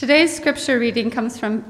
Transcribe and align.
Today's 0.00 0.34
scripture 0.34 0.78
reading 0.78 1.10
comes 1.10 1.38
from 1.38 1.62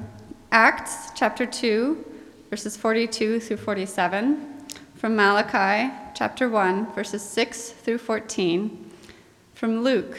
Acts 0.52 1.10
chapter 1.16 1.44
2, 1.44 2.04
verses 2.48 2.76
42 2.76 3.40
through 3.40 3.56
47, 3.56 4.68
from 4.94 5.16
Malachi 5.16 5.92
chapter 6.14 6.48
1, 6.48 6.92
verses 6.92 7.22
6 7.22 7.70
through 7.70 7.98
14, 7.98 8.88
from 9.54 9.82
Luke 9.82 10.16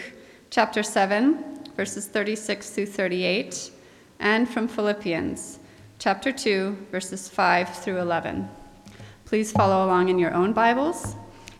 chapter 0.50 0.84
7, 0.84 1.63
verses 1.78 2.05
36 2.08 2.71
through 2.71 2.88
38, 2.88 3.71
and 4.19 4.49
from 4.49 4.67
Philippians 4.67 5.59
chapter 5.97 6.33
2, 6.33 6.87
verses 6.91 7.29
5 7.29 7.78
through 7.78 7.99
11. 7.99 8.49
Please 9.23 9.53
follow 9.53 9.85
along 9.85 10.09
in 10.09 10.19
your 10.19 10.33
own 10.33 10.51
Bibles, 10.51 11.15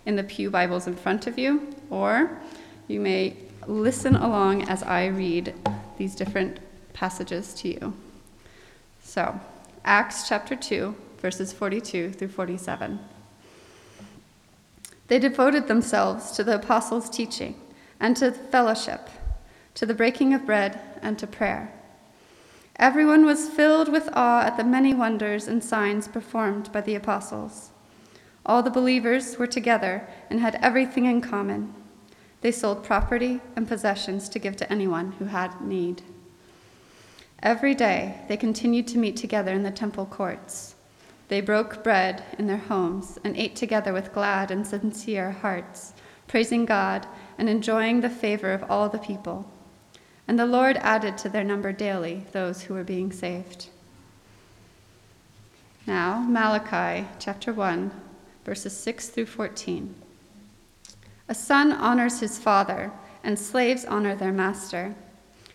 in 0.06 0.18
the 0.18 0.24
Pew 0.26 0.50
Bibles 0.50 0.86
in 0.86 0.98
front 0.98 1.28
of 1.28 1.40
you, 1.40 1.74
or 1.90 2.42
you 2.90 3.00
may 3.00 3.38
listen 3.68 4.18
along 4.18 4.64
as 4.68 4.84
I 4.84 5.06
read 5.06 5.54
these 6.02 6.16
different 6.16 6.60
passages 6.94 7.54
to 7.54 7.68
you. 7.68 7.94
So, 9.04 9.40
Acts 9.86 10.28
chapter 10.28 10.56
2, 10.56 10.96
verses 11.20 11.54
42 11.54 12.14
through 12.14 12.30
47. 12.30 13.00
They 15.10 15.20
devoted 15.20 15.68
themselves 15.68 16.32
to 16.32 16.44
the 16.44 16.56
apostles' 16.56 17.08
teaching 17.08 17.54
and 18.00 18.18
to 18.18 18.32
fellowship, 18.32 19.12
to 19.76 19.86
the 19.86 19.94
breaking 19.94 20.34
of 20.34 20.48
bread 20.48 20.80
and 21.04 21.20
to 21.20 21.28
prayer. 21.28 21.72
Everyone 22.78 23.24
was 23.24 23.48
filled 23.48 23.88
with 23.88 24.10
awe 24.14 24.42
at 24.42 24.58
the 24.58 24.64
many 24.64 24.96
wonders 24.96 25.48
and 25.48 25.64
signs 25.64 26.08
performed 26.08 26.72
by 26.72 26.82
the 26.82 26.96
apostles. 26.96 27.70
All 28.44 28.64
the 28.64 28.72
believers 28.72 29.38
were 29.38 29.46
together 29.46 30.08
and 30.32 30.40
had 30.40 30.58
everything 30.64 31.06
in 31.06 31.22
common. 31.22 31.76
They 32.42 32.52
sold 32.52 32.84
property 32.84 33.40
and 33.56 33.68
possessions 33.68 34.28
to 34.30 34.40
give 34.40 34.56
to 34.58 34.72
anyone 34.72 35.14
who 35.14 35.26
had 35.26 35.62
need. 35.62 36.02
Every 37.42 37.74
day 37.74 38.22
they 38.28 38.38
continued 38.38 38.88
to 38.90 38.98
meet 38.98 39.16
together 39.16 39.52
in 39.52 39.64
the 39.64 39.72
temple 39.72 40.06
courts. 40.06 40.76
They 41.28 41.42
broke 41.42 41.84
bread 41.84 42.24
in 42.38 42.48
their 42.48 42.58
homes 42.58 43.18
and 43.24 43.38
ate 43.38 43.56
together 43.56 43.94
with 43.94 44.14
glad 44.14 44.52
and 44.52 44.68
sincere 44.68 45.32
hearts, 45.32 45.94
praising 46.28 46.66
God 46.66 47.08
and 47.38 47.48
enjoying 47.48 48.02
the 48.02 48.10
favor 48.10 48.52
of 48.52 48.70
all 48.70 48.90
the 48.90 49.00
people. 49.00 49.50
And 50.28 50.38
the 50.38 50.46
Lord 50.46 50.78
added 50.78 51.18
to 51.20 51.30
their 51.30 51.44
number 51.44 51.72
daily 51.72 52.26
those 52.32 52.64
who 52.64 52.74
were 52.74 52.84
being 52.84 53.12
saved. 53.12 53.70
Now, 55.88 56.20
Malachi 56.20 57.08
chapter 57.18 57.54
1, 57.54 57.92
verses 58.46 58.76
6 58.78 59.10
through 59.10 59.26
14. 59.26 59.96
A 61.32 61.34
son 61.34 61.72
honors 61.72 62.20
his 62.20 62.38
father, 62.38 62.92
and 63.24 63.40
slaves 63.40 63.86
honor 63.86 64.18
their 64.18 64.34
master. 64.34 64.94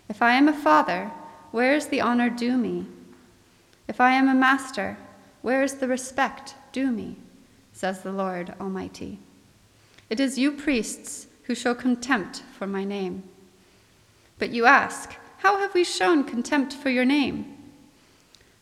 If 0.09 0.23
I 0.23 0.33
am 0.33 0.49
a 0.49 0.55
father, 0.55 1.13
where 1.51 1.75
is 1.75 1.89
the 1.89 2.01
honor 2.01 2.31
due 2.31 2.57
me? 2.57 2.87
If 3.87 4.01
I 4.01 4.13
am 4.13 4.27
a 4.27 4.35
master, 4.35 4.97
where 5.43 5.63
is 5.63 5.75
the 5.75 5.87
respect 5.87 6.55
due 6.73 6.91
me? 6.91 7.17
says 7.75 8.01
the 8.01 8.11
Lord 8.11 8.55
Almighty. 8.59 9.19
It 10.09 10.19
is 10.19 10.39
you 10.39 10.51
priests 10.51 11.27
who 11.43 11.55
show 11.55 11.75
contempt 11.75 12.43
for 12.59 12.67
my 12.67 12.85
name. 12.85 13.25
But 14.39 14.53
you 14.53 14.65
ask, 14.65 15.15
How 15.41 15.59
have 15.59 15.75
we 15.75 15.85
shown 15.85 16.25
contempt 16.25 16.73
for 16.73 16.89
your 16.89 17.05
name? 17.05 17.55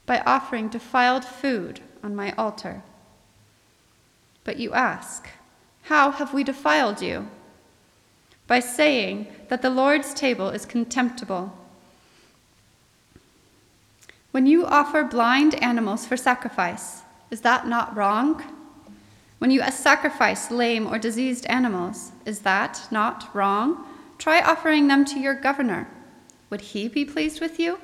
By 0.05 0.19
offering 0.27 0.69
defiled 0.69 1.25
food 1.25 1.79
on 2.03 2.17
my 2.17 2.33
altar. 2.33 2.83
But 4.43 4.57
you 4.57 4.73
ask, 4.73 5.29
how 5.85 6.11
have 6.13 6.33
we 6.33 6.45
defiled 6.45 7.03
you? 7.03 7.29
By 8.47 8.61
saying 8.61 9.27
that 9.49 9.63
the 9.63 9.71
Lord's 9.71 10.15
table 10.15 10.49
is 10.49 10.65
contemptible. 10.67 11.53
When 14.31 14.47
you 14.47 14.65
offer 14.67 15.05
blind 15.05 15.55
animals 15.57 16.07
for 16.07 16.17
sacrifice, 16.17 17.03
is 17.31 17.43
that 17.43 17.69
not 17.69 17.97
wrong? 17.97 18.43
When 19.39 19.51
you 19.51 19.63
sacrifice 19.71 20.51
lame 20.51 20.87
or 20.87 20.99
diseased 20.99 21.47
animals, 21.47 22.13
is 22.25 22.41
that 22.41 22.89
not 22.91 23.29
wrong? 23.35 23.87
Try 24.17 24.41
offering 24.41 24.89
them 24.89 25.05
to 25.07 25.21
your 25.21 25.35
governor. 25.35 25.87
Would 26.49 26.63
he 26.63 26.89
be 26.89 27.05
pleased 27.05 27.41
with 27.41 27.59
you? 27.61 27.79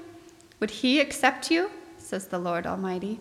Would 0.58 0.70
he 0.70 1.00
accept 1.00 1.50
you? 1.50 1.70
says 1.98 2.28
the 2.28 2.38
Lord 2.38 2.66
Almighty. 2.66 3.20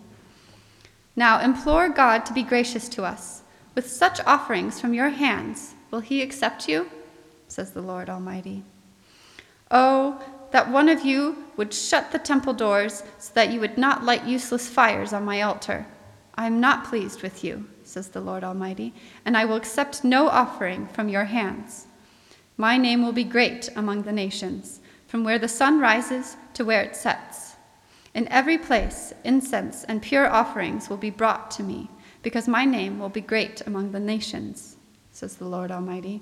Now 1.15 1.41
implore 1.41 1.89
God 1.89 2.25
to 2.27 2.33
be 2.33 2.43
gracious 2.43 2.87
to 2.89 3.03
us 3.03 3.43
with 3.75 3.89
such 3.89 4.19
offerings 4.21 4.79
from 4.79 4.93
your 4.93 5.09
hands, 5.09 5.75
will 5.91 5.99
he 5.99 6.21
accept 6.21 6.67
you? 6.67 6.89
says 7.47 7.71
the 7.71 7.81
Lord 7.81 8.09
Almighty. 8.09 8.63
Oh, 9.71 10.21
that 10.51 10.71
one 10.71 10.89
of 10.89 11.05
you 11.05 11.45
would 11.57 11.73
shut 11.73 12.11
the 12.11 12.19
temple 12.19 12.53
doors 12.53 13.03
so 13.19 13.31
that 13.33 13.51
you 13.51 13.59
would 13.59 13.77
not 13.77 14.03
light 14.03 14.25
useless 14.25 14.67
fires 14.67 15.13
on 15.13 15.25
my 15.25 15.41
altar. 15.41 15.85
I 16.35 16.47
am 16.47 16.59
not 16.59 16.85
pleased 16.85 17.21
with 17.21 17.43
you, 17.43 17.67
says 17.83 18.09
the 18.09 18.21
Lord 18.21 18.43
Almighty, 18.43 18.93
and 19.25 19.35
I 19.35 19.45
will 19.45 19.55
accept 19.55 20.03
no 20.03 20.27
offering 20.27 20.87
from 20.87 21.09
your 21.09 21.25
hands. 21.25 21.87
My 22.57 22.77
name 22.77 23.03
will 23.03 23.11
be 23.11 23.23
great 23.23 23.69
among 23.75 24.03
the 24.03 24.11
nations, 24.11 24.79
from 25.07 25.23
where 25.23 25.39
the 25.39 25.47
sun 25.47 25.79
rises 25.79 26.37
to 26.53 26.65
where 26.65 26.81
it 26.81 26.95
sets. 26.95 27.55
In 28.13 28.27
every 28.29 28.57
place, 28.57 29.13
incense 29.23 29.83
and 29.83 30.01
pure 30.01 30.29
offerings 30.29 30.89
will 30.89 30.97
be 30.97 31.09
brought 31.09 31.51
to 31.51 31.63
me 31.63 31.89
because 32.21 32.47
my 32.47 32.65
name 32.65 32.99
will 32.99 33.09
be 33.09 33.21
great 33.21 33.61
among 33.65 33.91
the 33.91 33.99
nations, 33.99 34.75
says 35.11 35.35
the 35.35 35.45
Lord 35.45 35.71
Almighty. 35.71 36.21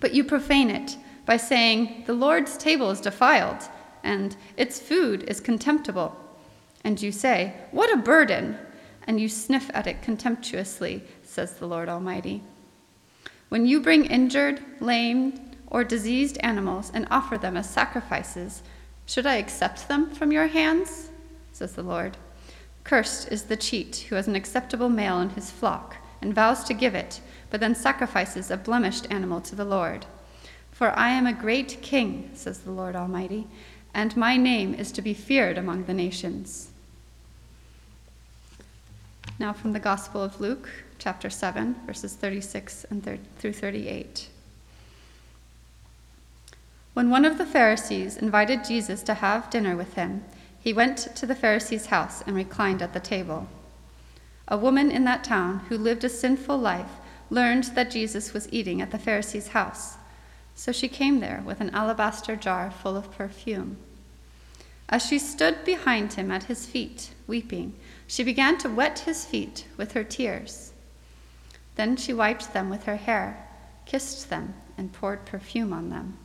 But 0.00 0.14
you 0.14 0.24
profane 0.24 0.70
it 0.70 0.96
by 1.26 1.36
saying, 1.36 2.04
The 2.06 2.12
Lord's 2.12 2.56
table 2.56 2.90
is 2.90 3.00
defiled, 3.00 3.68
and 4.02 4.36
its 4.56 4.80
food 4.80 5.24
is 5.24 5.40
contemptible. 5.40 6.16
And 6.82 7.00
you 7.00 7.12
say, 7.12 7.54
What 7.70 7.92
a 7.92 8.02
burden! 8.02 8.58
And 9.06 9.20
you 9.20 9.28
sniff 9.28 9.70
at 9.74 9.86
it 9.86 10.02
contemptuously, 10.02 11.02
says 11.22 11.54
the 11.54 11.66
Lord 11.66 11.88
Almighty. 11.88 12.42
When 13.50 13.66
you 13.66 13.80
bring 13.80 14.06
injured, 14.06 14.62
lame, 14.80 15.50
or 15.66 15.84
diseased 15.84 16.38
animals 16.40 16.90
and 16.94 17.06
offer 17.10 17.36
them 17.36 17.56
as 17.56 17.68
sacrifices, 17.68 18.62
should 19.06 19.26
I 19.26 19.36
accept 19.36 19.88
them 19.88 20.10
from 20.10 20.32
your 20.32 20.46
hands? 20.46 21.10
says 21.52 21.74
the 21.74 21.82
Lord. 21.82 22.16
Cursed 22.84 23.32
is 23.32 23.44
the 23.44 23.56
cheat 23.56 24.06
who 24.08 24.14
has 24.14 24.28
an 24.28 24.36
acceptable 24.36 24.90
male 24.90 25.18
in 25.20 25.30
his 25.30 25.50
flock 25.50 25.96
and 26.20 26.34
vows 26.34 26.62
to 26.64 26.74
give 26.74 26.94
it, 26.94 27.20
but 27.50 27.60
then 27.60 27.74
sacrifices 27.74 28.50
a 28.50 28.58
blemished 28.58 29.06
animal 29.10 29.40
to 29.40 29.56
the 29.56 29.64
Lord. 29.64 30.04
For 30.70 30.90
I 30.98 31.10
am 31.10 31.26
a 31.26 31.32
great 31.32 31.80
king, 31.80 32.30
says 32.34 32.58
the 32.58 32.70
Lord 32.70 32.94
Almighty, 32.94 33.46
and 33.94 34.16
my 34.16 34.36
name 34.36 34.74
is 34.74 34.92
to 34.92 35.02
be 35.02 35.14
feared 35.14 35.56
among 35.56 35.84
the 35.84 35.94
nations. 35.94 36.70
Now 39.38 39.52
from 39.52 39.72
the 39.72 39.80
Gospel 39.80 40.22
of 40.22 40.40
Luke, 40.40 40.68
chapter 40.98 41.30
7, 41.30 41.76
verses 41.86 42.14
36 42.14 42.84
and 42.90 43.02
thir- 43.02 43.18
through 43.38 43.52
38. 43.54 44.28
When 46.92 47.10
one 47.10 47.24
of 47.24 47.38
the 47.38 47.46
Pharisees 47.46 48.16
invited 48.16 48.64
Jesus 48.64 49.02
to 49.02 49.14
have 49.14 49.50
dinner 49.50 49.76
with 49.76 49.94
him, 49.94 50.24
he 50.64 50.72
went 50.72 50.96
to 51.14 51.26
the 51.26 51.34
Pharisee's 51.34 51.86
house 51.86 52.22
and 52.26 52.34
reclined 52.34 52.80
at 52.80 52.94
the 52.94 52.98
table. 52.98 53.46
A 54.48 54.56
woman 54.56 54.90
in 54.90 55.04
that 55.04 55.22
town 55.22 55.58
who 55.68 55.76
lived 55.76 56.04
a 56.04 56.08
sinful 56.08 56.56
life 56.56 56.90
learned 57.28 57.64
that 57.74 57.90
Jesus 57.90 58.32
was 58.32 58.48
eating 58.50 58.80
at 58.80 58.90
the 58.90 58.98
Pharisee's 58.98 59.48
house. 59.48 59.98
So 60.54 60.72
she 60.72 60.88
came 60.88 61.20
there 61.20 61.42
with 61.44 61.60
an 61.60 61.68
alabaster 61.74 62.34
jar 62.34 62.70
full 62.70 62.96
of 62.96 63.10
perfume. 63.12 63.76
As 64.88 65.04
she 65.04 65.18
stood 65.18 65.66
behind 65.66 66.14
him 66.14 66.30
at 66.30 66.44
his 66.44 66.64
feet, 66.64 67.10
weeping, 67.26 67.74
she 68.06 68.24
began 68.24 68.56
to 68.58 68.70
wet 68.70 69.00
his 69.00 69.26
feet 69.26 69.66
with 69.76 69.92
her 69.92 70.04
tears. 70.04 70.72
Then 71.74 71.98
she 71.98 72.14
wiped 72.14 72.54
them 72.54 72.70
with 72.70 72.84
her 72.84 72.96
hair, 72.96 73.46
kissed 73.84 74.30
them, 74.30 74.54
and 74.78 74.94
poured 74.94 75.26
perfume 75.26 75.74
on 75.74 75.90
them. 75.90 76.16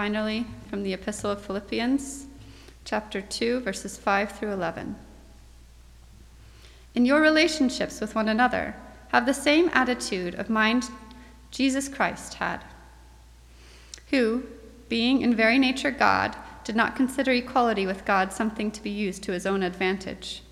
Finally, 0.00 0.46
from 0.70 0.82
the 0.82 0.94
Epistle 0.94 1.30
of 1.30 1.44
Philippians, 1.44 2.24
chapter 2.86 3.20
2, 3.20 3.60
verses 3.60 3.98
5 3.98 4.32
through 4.32 4.50
11. 4.50 4.96
In 6.94 7.04
your 7.04 7.20
relationships 7.20 8.00
with 8.00 8.14
one 8.14 8.26
another, 8.26 8.74
have 9.08 9.26
the 9.26 9.34
same 9.34 9.68
attitude 9.74 10.34
of 10.36 10.48
mind 10.48 10.88
Jesus 11.50 11.86
Christ 11.86 12.32
had, 12.32 12.64
who, 14.08 14.44
being 14.88 15.20
in 15.20 15.34
very 15.36 15.58
nature 15.58 15.90
God, 15.90 16.34
did 16.64 16.76
not 16.76 16.96
consider 16.96 17.32
equality 17.32 17.84
with 17.84 18.06
God 18.06 18.32
something 18.32 18.70
to 18.70 18.82
be 18.82 18.88
used 18.88 19.22
to 19.24 19.32
his 19.32 19.44
own 19.44 19.62
advantage. 19.62 20.42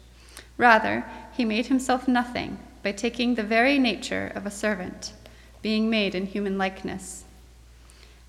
Rather, 0.59 1.07
he 1.33 1.47
made 1.47 1.69
himself 1.69 2.07
nothing 2.07 2.59
by 2.83 2.93
taking 2.93 3.35
the 3.35 3.43
very 3.43 3.79
nature 3.79 4.31
of 4.35 4.45
a 4.45 4.51
servant, 4.51 5.15
being 5.63 5.89
made 5.89 6.15
in 6.15 6.27
human 6.27 6.59
likeness 6.59 7.25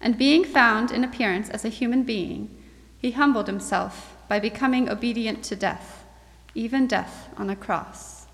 and 0.02 0.18
being 0.18 0.44
found 0.44 0.92
in 0.92 1.04
appearance 1.04 1.50
as 1.50 1.66
a 1.66 1.70
human 1.70 2.04
being, 2.04 2.56
he 2.98 3.12
humbled 3.12 3.48
himself 3.48 4.16
by 4.28 4.40
becoming 4.40 4.90
obedient 4.90 5.44
to 5.44 5.56
death, 5.56 6.06
even 6.54 6.88
death 6.88 7.30
on 7.38 7.50
a 7.50 7.56
cross. 7.56 8.28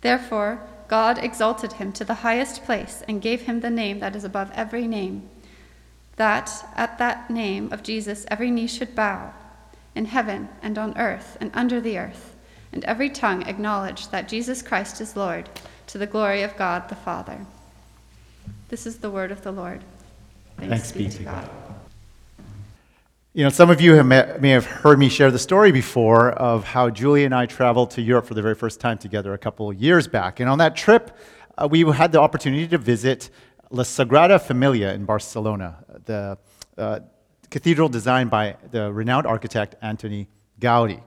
Therefore, 0.00 0.60
God 0.88 1.18
exalted 1.18 1.74
him 1.74 1.92
to 1.94 2.04
the 2.04 2.14
highest 2.14 2.64
place 2.64 3.02
and 3.08 3.22
gave 3.22 3.42
him 3.42 3.60
the 3.60 3.70
name 3.70 3.98
that 4.00 4.14
is 4.14 4.24
above 4.24 4.50
every 4.54 4.86
name, 4.86 5.28
that 6.16 6.50
at 6.76 6.98
that 6.98 7.30
name 7.30 7.72
of 7.72 7.82
Jesus 7.82 8.24
every 8.28 8.50
knee 8.50 8.66
should 8.66 8.94
bow, 8.94 9.32
in 9.94 10.04
heaven 10.04 10.48
and 10.62 10.78
on 10.78 10.96
earth 10.96 11.36
and 11.40 11.50
under 11.54 11.80
the 11.80 11.98
earth, 11.98 12.36
and 12.72 12.84
every 12.84 13.10
tongue 13.10 13.42
acknowledge 13.44 14.08
that 14.08 14.28
Jesus 14.28 14.62
Christ 14.62 15.00
is 15.00 15.16
Lord, 15.16 15.48
to 15.88 15.98
the 15.98 16.06
glory 16.06 16.42
of 16.42 16.56
God 16.56 16.88
the 16.88 16.94
Father. 16.94 17.46
This 18.68 18.86
is 18.86 18.98
the 18.98 19.10
word 19.10 19.30
of 19.30 19.42
the 19.42 19.52
Lord. 19.52 19.82
Thanks, 20.58 20.90
Thanks 20.90 20.92
be 20.92 21.08
to 21.08 21.22
God. 21.22 21.44
God. 21.44 21.50
You 23.34 23.44
know, 23.44 23.50
some 23.50 23.68
of 23.68 23.82
you 23.82 23.94
have 23.94 24.06
met, 24.06 24.40
may 24.40 24.48
have 24.50 24.64
heard 24.64 24.98
me 24.98 25.10
share 25.10 25.30
the 25.30 25.38
story 25.38 25.70
before 25.70 26.30
of 26.30 26.64
how 26.64 26.88
Julie 26.88 27.24
and 27.24 27.34
I 27.34 27.44
traveled 27.44 27.90
to 27.90 28.00
Europe 28.00 28.24
for 28.24 28.32
the 28.32 28.40
very 28.40 28.54
first 28.54 28.80
time 28.80 28.96
together 28.96 29.34
a 29.34 29.38
couple 29.38 29.68
of 29.68 29.76
years 29.76 30.08
back. 30.08 30.40
And 30.40 30.48
on 30.48 30.56
that 30.58 30.74
trip, 30.74 31.14
uh, 31.58 31.68
we 31.70 31.82
had 31.82 32.12
the 32.12 32.20
opportunity 32.20 32.66
to 32.68 32.78
visit 32.78 33.28
La 33.70 33.82
Sagrada 33.82 34.40
Familia 34.40 34.94
in 34.94 35.04
Barcelona, 35.04 35.84
the 36.06 36.38
uh, 36.78 37.00
cathedral 37.50 37.90
designed 37.90 38.30
by 38.30 38.56
the 38.70 38.90
renowned 38.92 39.26
architect 39.26 39.74
Antoni 39.82 40.28
Gaudi. 40.58 41.02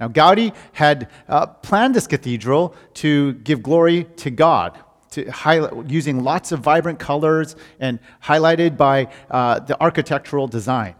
Now, 0.00 0.08
Gaudi 0.08 0.52
had 0.72 1.10
uh, 1.28 1.46
planned 1.46 1.94
this 1.94 2.08
cathedral 2.08 2.74
to 2.94 3.34
give 3.34 3.62
glory 3.62 4.04
to 4.16 4.30
God, 4.30 4.76
to 5.12 5.30
highlight, 5.30 5.90
using 5.90 6.22
lots 6.22 6.52
of 6.52 6.60
vibrant 6.60 6.98
colors 6.98 7.56
and 7.80 7.98
highlighted 8.22 8.76
by 8.76 9.08
uh, 9.30 9.60
the 9.60 9.80
architectural 9.80 10.46
design. 10.48 10.94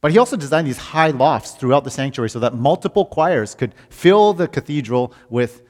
But 0.00 0.12
he 0.12 0.18
also 0.18 0.36
designed 0.36 0.66
these 0.66 0.78
high 0.78 1.10
lofts 1.10 1.52
throughout 1.52 1.84
the 1.84 1.90
sanctuary 1.90 2.28
so 2.28 2.38
that 2.40 2.54
multiple 2.54 3.06
choirs 3.06 3.54
could 3.54 3.74
fill 3.88 4.34
the 4.34 4.46
cathedral 4.46 5.14
with 5.30 5.62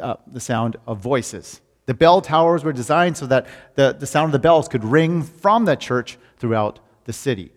uh, 0.00 0.16
the 0.26 0.40
sound 0.40 0.76
of 0.86 0.98
voices. 0.98 1.60
The 1.86 1.94
bell 1.94 2.20
towers 2.20 2.64
were 2.64 2.72
designed 2.72 3.16
so 3.16 3.26
that 3.26 3.46
the, 3.74 3.92
the 3.92 4.06
sound 4.06 4.26
of 4.26 4.32
the 4.32 4.38
bells 4.38 4.68
could 4.68 4.84
ring 4.84 5.22
from 5.22 5.64
that 5.66 5.80
church 5.80 6.18
throughout 6.38 6.80
the 7.04 7.12
city. 7.12 7.52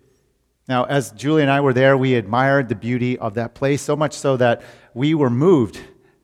Now, 0.67 0.85
as 0.85 1.11
Julie 1.11 1.41
and 1.41 1.51
I 1.51 1.61
were 1.61 1.73
there, 1.73 1.97
we 1.97 2.15
admired 2.15 2.69
the 2.69 2.75
beauty 2.75 3.17
of 3.17 3.33
that 3.33 3.53
place 3.53 3.81
so 3.81 3.95
much 3.95 4.13
so 4.13 4.37
that 4.37 4.61
we 4.93 5.13
were 5.13 5.29
moved, 5.29 5.79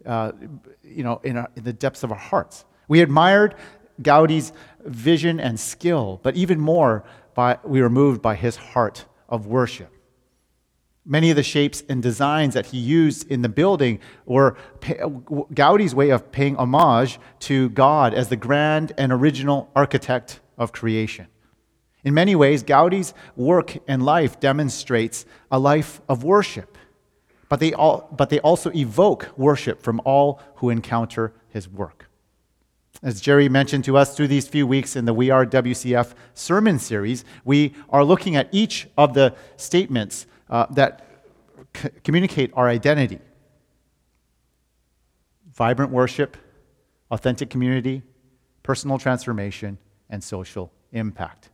uh, 0.06 0.32
you 0.84 1.04
know, 1.04 1.20
in, 1.24 1.38
our, 1.38 1.50
in 1.56 1.64
the 1.64 1.74
depths 1.74 2.04
of 2.04 2.12
our 2.12 2.18
hearts. 2.18 2.64
We 2.90 3.02
admired 3.02 3.56
Gaudi's 4.02 4.52
vision 4.84 5.40
and 5.40 5.58
skill, 5.60 6.20
but 6.24 6.36
even 6.36 6.60
more, 6.60 7.06
by, 7.36 7.60
we 7.64 7.82
were 7.82 7.90
moved 7.90 8.22
by 8.22 8.36
his 8.36 8.58
heart 8.58 9.06
of 9.30 9.46
worship. 9.46 9.94
Many 11.06 11.30
of 11.30 11.36
the 11.36 11.44
shapes 11.44 11.84
and 11.88 12.04
designs 12.04 12.56
that 12.56 12.68
he 12.68 12.78
used 12.78 13.30
in 13.32 13.42
the 13.42 13.50
building 13.50 14.00
were 14.26 14.58
Gaudi's 15.54 15.96
way 15.96 16.10
of 16.10 16.32
paying 16.32 16.56
homage 16.58 17.20
to 17.42 17.70
God 17.70 18.14
as 18.14 18.30
the 18.30 18.36
grand 18.36 18.92
and 18.98 19.12
original 19.12 19.70
architect 19.76 20.40
of 20.58 20.72
creation. 20.72 21.28
In 22.04 22.14
many 22.14 22.36
ways, 22.36 22.64
Gaudi's 22.64 23.14
work 23.36 23.78
and 23.88 24.04
life 24.04 24.40
demonstrates 24.40 25.26
a 25.52 25.60
life 25.60 26.02
of 26.10 26.24
worship, 26.24 26.78
but 27.50 27.60
they, 27.60 27.74
all, 27.74 28.10
but 28.12 28.30
they 28.30 28.40
also 28.40 28.72
evoke 28.72 29.30
worship 29.38 29.82
from 29.82 30.02
all 30.06 30.42
who 30.56 30.70
encounter 30.70 31.34
his 31.50 31.68
work. 31.68 32.09
As 33.02 33.22
Jerry 33.22 33.48
mentioned 33.48 33.86
to 33.86 33.96
us 33.96 34.16
through 34.16 34.28
these 34.28 34.48
few 34.48 34.68
weeks 34.68 34.96
in 34.96 35.06
the 35.06 35.14
We 35.14 35.30
Are 35.30 35.46
WCF 35.46 36.14
sermon 36.34 36.80
series, 36.80 37.24
we 37.46 37.74
are 37.90 38.04
looking 38.04 38.36
at 38.36 38.50
each 38.52 38.88
of 38.98 39.14
the 39.14 39.36
statements 39.56 40.28
uh, 40.50 40.66
that 40.72 41.06
c- 41.76 41.90
communicate 42.04 42.52
our 42.56 42.68
identity 42.68 43.20
vibrant 45.60 45.92
worship, 45.92 46.38
authentic 47.12 47.50
community, 47.50 48.02
personal 48.64 48.98
transformation, 48.98 49.78
and 50.10 50.24
social 50.24 50.72
impact. 50.94 51.50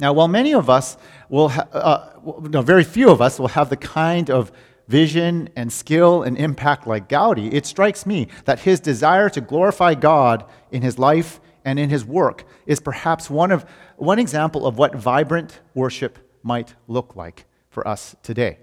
Now, 0.00 0.14
while 0.14 0.26
many 0.26 0.54
of 0.54 0.70
us 0.70 0.96
will, 1.28 1.50
ha- 1.50 1.68
uh, 1.70 2.10
no, 2.48 2.62
very 2.62 2.82
few 2.82 3.10
of 3.10 3.20
us 3.20 3.38
will 3.38 3.48
have 3.48 3.68
the 3.68 3.76
kind 3.76 4.30
of 4.30 4.50
vision 4.88 5.48
and 5.56 5.72
skill 5.72 6.22
and 6.22 6.36
impact 6.36 6.86
like 6.86 7.08
Gaudi, 7.08 7.52
it 7.52 7.66
strikes 7.66 8.06
me 8.06 8.28
that 8.44 8.60
his 8.60 8.80
desire 8.80 9.28
to 9.30 9.40
glorify 9.40 9.94
God 9.94 10.44
in 10.70 10.82
his 10.82 10.98
life 10.98 11.40
and 11.64 11.78
in 11.78 11.90
his 11.90 12.04
work 12.04 12.44
is 12.66 12.80
perhaps 12.80 13.30
one, 13.30 13.52
of, 13.52 13.64
one 13.96 14.18
example 14.18 14.66
of 14.66 14.78
what 14.78 14.94
vibrant 14.94 15.60
worship 15.74 16.18
might 16.42 16.74
look 16.88 17.14
like 17.16 17.46
for 17.70 17.86
us 17.86 18.16
today. 18.22 18.58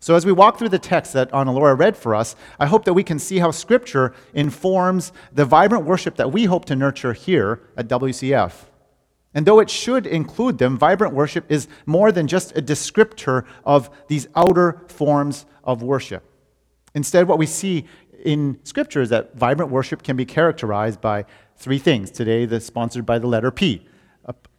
So, 0.00 0.14
as 0.14 0.26
we 0.26 0.32
walk 0.32 0.58
through 0.58 0.68
the 0.68 0.78
text 0.78 1.14
that 1.14 1.32
Anna 1.32 1.50
Laura 1.50 1.74
read 1.74 1.96
for 1.96 2.14
us, 2.14 2.36
I 2.60 2.66
hope 2.66 2.84
that 2.84 2.92
we 2.92 3.02
can 3.02 3.18
see 3.18 3.38
how 3.38 3.50
Scripture 3.50 4.14
informs 4.34 5.12
the 5.32 5.46
vibrant 5.46 5.86
worship 5.86 6.16
that 6.16 6.30
we 6.30 6.44
hope 6.44 6.66
to 6.66 6.76
nurture 6.76 7.14
here 7.14 7.62
at 7.76 7.88
WCF. 7.88 8.52
And 9.34 9.44
though 9.44 9.58
it 9.58 9.68
should 9.68 10.06
include 10.06 10.58
them, 10.58 10.78
vibrant 10.78 11.12
worship 11.12 11.44
is 11.50 11.66
more 11.86 12.12
than 12.12 12.28
just 12.28 12.56
a 12.56 12.62
descriptor 12.62 13.44
of 13.64 13.90
these 14.06 14.28
outer 14.36 14.82
forms 14.88 15.44
of 15.64 15.82
worship. 15.82 16.22
Instead, 16.94 17.26
what 17.26 17.38
we 17.38 17.46
see 17.46 17.86
in 18.24 18.58
Scripture 18.62 19.02
is 19.02 19.08
that 19.08 19.34
vibrant 19.36 19.72
worship 19.72 20.02
can 20.02 20.16
be 20.16 20.24
characterized 20.24 21.00
by 21.00 21.24
three 21.56 21.78
things. 21.78 22.10
Today, 22.10 22.46
that's 22.46 22.64
sponsored 22.64 23.04
by 23.04 23.18
the 23.18 23.26
letter 23.26 23.50
P 23.50 23.86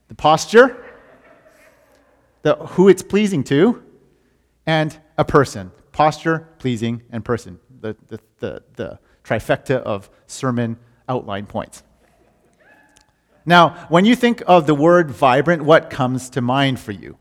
the 0.08 0.16
posture, 0.16 0.86
the, 2.44 2.56
who 2.56 2.90
it's 2.90 3.02
pleasing 3.02 3.44
to, 3.46 3.84
and 4.66 4.98
a 5.18 5.26
person. 5.26 5.72
Posture, 5.92 6.48
pleasing, 6.60 7.02
and 7.12 7.24
person. 7.24 7.60
The, 7.82 7.96
the, 8.08 8.20
the, 8.40 8.64
the 8.76 9.00
trifecta 9.24 9.78
of 9.78 10.10
sermon 10.28 10.78
outline 11.08 11.46
points. 11.46 11.84
Now, 13.46 13.86
when 13.90 14.06
you 14.06 14.16
think 14.16 14.42
of 14.48 14.66
the 14.66 14.76
word 14.76 15.12
vibrant, 15.12 15.64
what 15.64 15.90
comes 15.90 16.30
to 16.32 16.42
mind 16.42 16.80
for 16.80 16.92
you? 16.92 17.18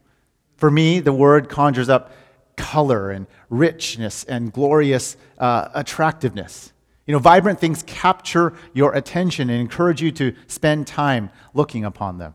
For 0.56 0.70
me, 0.70 1.00
the 1.00 1.12
word 1.12 1.48
conjures 1.48 1.88
up 1.88 2.12
color 2.56 3.10
and 3.10 3.26
richness 3.50 4.24
and 4.24 4.52
glorious 4.52 5.16
uh, 5.38 5.68
attractiveness. 5.74 6.72
You 7.06 7.12
know, 7.12 7.18
vibrant 7.18 7.60
things 7.60 7.82
capture 7.82 8.54
your 8.72 8.94
attention 8.94 9.50
and 9.50 9.60
encourage 9.60 10.00
you 10.00 10.10
to 10.12 10.34
spend 10.46 10.86
time 10.86 11.30
looking 11.52 11.84
upon 11.84 12.18
them. 12.18 12.34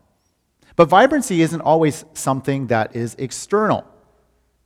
But 0.76 0.88
vibrancy 0.88 1.42
isn't 1.42 1.60
always 1.60 2.04
something 2.14 2.68
that 2.68 2.94
is 2.94 3.16
external. 3.18 3.84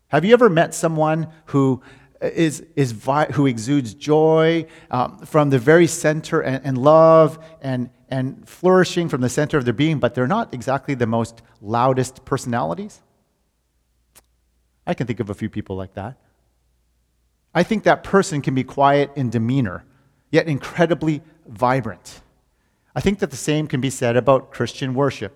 Have 0.09 0.25
you 0.25 0.35
ever 0.35 0.51
met 0.51 0.75
someone 0.75 1.29
who 1.47 1.83
is, 2.21 2.65
is 2.77 2.93
vi- 2.93 3.33
who 3.33 3.47
exudes 3.47 3.95
joy 3.95 4.67
um, 4.91 5.19
from 5.21 5.51
the 5.51 5.59
very 5.59 5.87
center 5.87 6.41
and, 6.41 6.65
and 6.65 6.79
love 6.79 7.39
and, 7.63 7.91
and 8.15 8.49
flourishing 8.49 9.09
from 9.09 9.23
the 9.23 9.29
center 9.29 9.59
of 9.59 9.65
their 9.65 9.75
being, 9.75 9.99
but 9.99 10.15
they're 10.15 10.29
not 10.29 10.55
exactly 10.55 10.95
the 10.95 11.07
most 11.07 11.43
loudest 11.61 12.25
personalities? 12.25 13.03
I 14.87 14.95
can 14.95 15.09
think 15.09 15.19
of 15.19 15.31
a 15.31 15.35
few 15.35 15.51
people 15.51 15.75
like 15.75 15.95
that. 15.95 16.17
I 17.53 17.65
think 17.65 17.83
that 17.83 18.05
person 18.05 18.41
can 18.41 18.55
be 18.55 18.63
quiet 18.63 19.11
in 19.17 19.31
demeanor, 19.31 19.85
yet 20.31 20.47
incredibly 20.47 21.23
vibrant. 21.49 22.21
I 22.95 23.01
think 23.01 23.19
that 23.19 23.33
the 23.33 23.37
same 23.37 23.67
can 23.67 23.81
be 23.81 23.91
said 23.91 24.17
about 24.17 24.53
Christian 24.53 24.95
worship. 24.95 25.33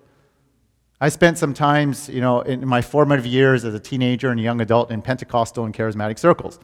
I 1.01 1.09
spent 1.09 1.37
some 1.37 1.53
times, 1.53 2.07
you 2.07 2.21
know, 2.21 2.39
in 2.41 2.65
my 2.65 2.81
formative 2.81 3.25
years 3.25 3.65
as 3.65 3.73
a 3.73 3.79
teenager 3.79 4.29
and 4.29 4.39
a 4.39 4.43
young 4.43 4.61
adult 4.61 4.89
in 4.89 5.01
Pentecostal 5.01 5.65
and 5.65 5.73
charismatic 5.73 6.17
circles, 6.17 6.59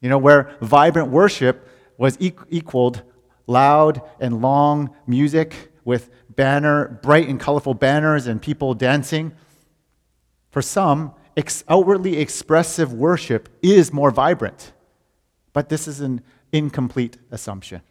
you 0.00 0.08
know, 0.08 0.18
where 0.18 0.56
vibrant 0.60 1.10
worship 1.10 1.68
was 1.98 2.16
equaled 2.20 3.02
loud 3.46 4.02
and 4.20 4.40
long 4.40 4.94
music 5.06 5.72
with 5.84 6.10
banner, 6.30 7.00
bright 7.02 7.28
and 7.28 7.40
colorful 7.40 7.74
banners 7.74 8.26
and 8.26 8.40
people 8.40 8.74
dancing. 8.74 9.32
For 10.50 10.62
some, 10.62 11.14
ex- 11.36 11.64
outwardly 11.68 12.18
expressive 12.18 12.92
worship 12.92 13.48
is 13.62 13.92
more 13.92 14.10
vibrant, 14.10 14.72
but 15.52 15.68
this 15.68 15.86
is 15.86 16.00
an 16.00 16.22
incomplete 16.52 17.18
assumption. 17.30 17.82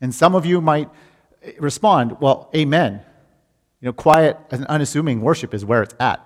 And 0.00 0.14
some 0.14 0.34
of 0.34 0.44
you 0.46 0.60
might 0.60 0.90
eh, 1.42 1.52
respond, 1.58 2.20
well, 2.20 2.50
amen. 2.54 3.00
You 3.80 3.86
know, 3.86 3.92
quiet 3.92 4.38
and 4.50 4.66
unassuming 4.66 5.20
worship 5.20 5.54
is 5.54 5.64
where 5.64 5.82
it's 5.82 5.94
at. 6.00 6.22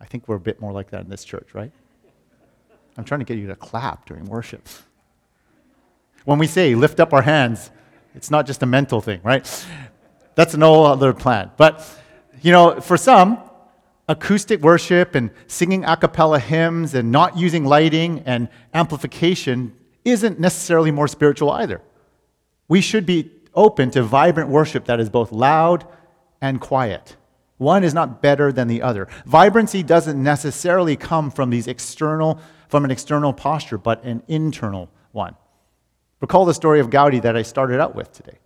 I 0.00 0.04
think 0.04 0.28
we're 0.28 0.36
a 0.36 0.40
bit 0.40 0.60
more 0.60 0.72
like 0.72 0.90
that 0.90 1.02
in 1.02 1.08
this 1.08 1.24
church, 1.24 1.54
right? 1.54 1.72
I'm 2.96 3.04
trying 3.04 3.20
to 3.20 3.24
get 3.24 3.38
you 3.38 3.46
to 3.48 3.56
clap 3.56 4.06
during 4.06 4.24
worship. 4.24 4.68
When 6.26 6.40
we 6.40 6.48
say 6.48 6.74
lift 6.74 6.98
up 6.98 7.12
our 7.12 7.22
hands, 7.22 7.70
it's 8.16 8.32
not 8.32 8.46
just 8.46 8.62
a 8.62 8.66
mental 8.66 9.00
thing, 9.00 9.20
right? 9.22 9.66
That's 10.34 10.54
an 10.54 10.60
whole 10.60 10.84
other 10.84 11.12
plan. 11.14 11.52
But, 11.56 11.88
you 12.42 12.50
know, 12.50 12.80
for 12.80 12.96
some, 12.96 13.38
acoustic 14.08 14.60
worship 14.60 15.14
and 15.14 15.30
singing 15.46 15.84
a 15.84 15.96
cappella 15.96 16.40
hymns 16.40 16.94
and 16.94 17.12
not 17.12 17.38
using 17.38 17.64
lighting 17.64 18.24
and 18.26 18.48
amplification 18.74 19.72
isn't 20.04 20.40
necessarily 20.40 20.90
more 20.90 21.06
spiritual 21.06 21.52
either. 21.52 21.80
We 22.68 22.80
should 22.80 23.06
be 23.06 23.30
open 23.54 23.92
to 23.92 24.02
vibrant 24.02 24.50
worship 24.50 24.84
that 24.86 24.98
is 24.98 25.08
both 25.08 25.30
loud 25.30 25.86
and 26.40 26.60
quiet. 26.60 27.16
One 27.58 27.84
is 27.84 27.94
not 27.94 28.20
better 28.20 28.50
than 28.50 28.66
the 28.66 28.82
other. 28.82 29.06
Vibrancy 29.26 29.84
doesn't 29.84 30.20
necessarily 30.20 30.96
come 30.96 31.30
from 31.30 31.50
these 31.50 31.68
external 31.68 32.40
from 32.68 32.84
an 32.84 32.90
external 32.90 33.32
posture, 33.32 33.78
but 33.78 34.02
an 34.02 34.24
internal 34.26 34.90
one. 35.12 35.36
Recall 36.20 36.44
the 36.44 36.54
story 36.54 36.80
of 36.80 36.90
Gaudi 36.90 37.20
that 37.22 37.36
I 37.36 37.42
started 37.42 37.80
out 37.80 37.94
with 37.94 38.12
today. 38.12 38.38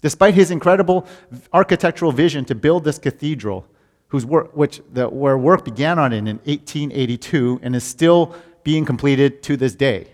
Despite 0.00 0.34
his 0.34 0.50
incredible 0.50 1.06
architectural 1.52 2.12
vision 2.12 2.44
to 2.46 2.54
build 2.54 2.84
this 2.84 2.98
cathedral, 2.98 3.66
whose 4.08 4.26
work, 4.26 4.54
which 4.54 4.82
the, 4.92 5.08
where 5.08 5.38
work 5.38 5.64
began 5.64 5.98
on 5.98 6.12
it 6.12 6.18
in 6.18 6.36
1882 6.44 7.60
and 7.62 7.74
is 7.74 7.84
still 7.84 8.34
being 8.62 8.84
completed 8.84 9.42
to 9.44 9.56
this 9.56 9.74
day, 9.74 10.06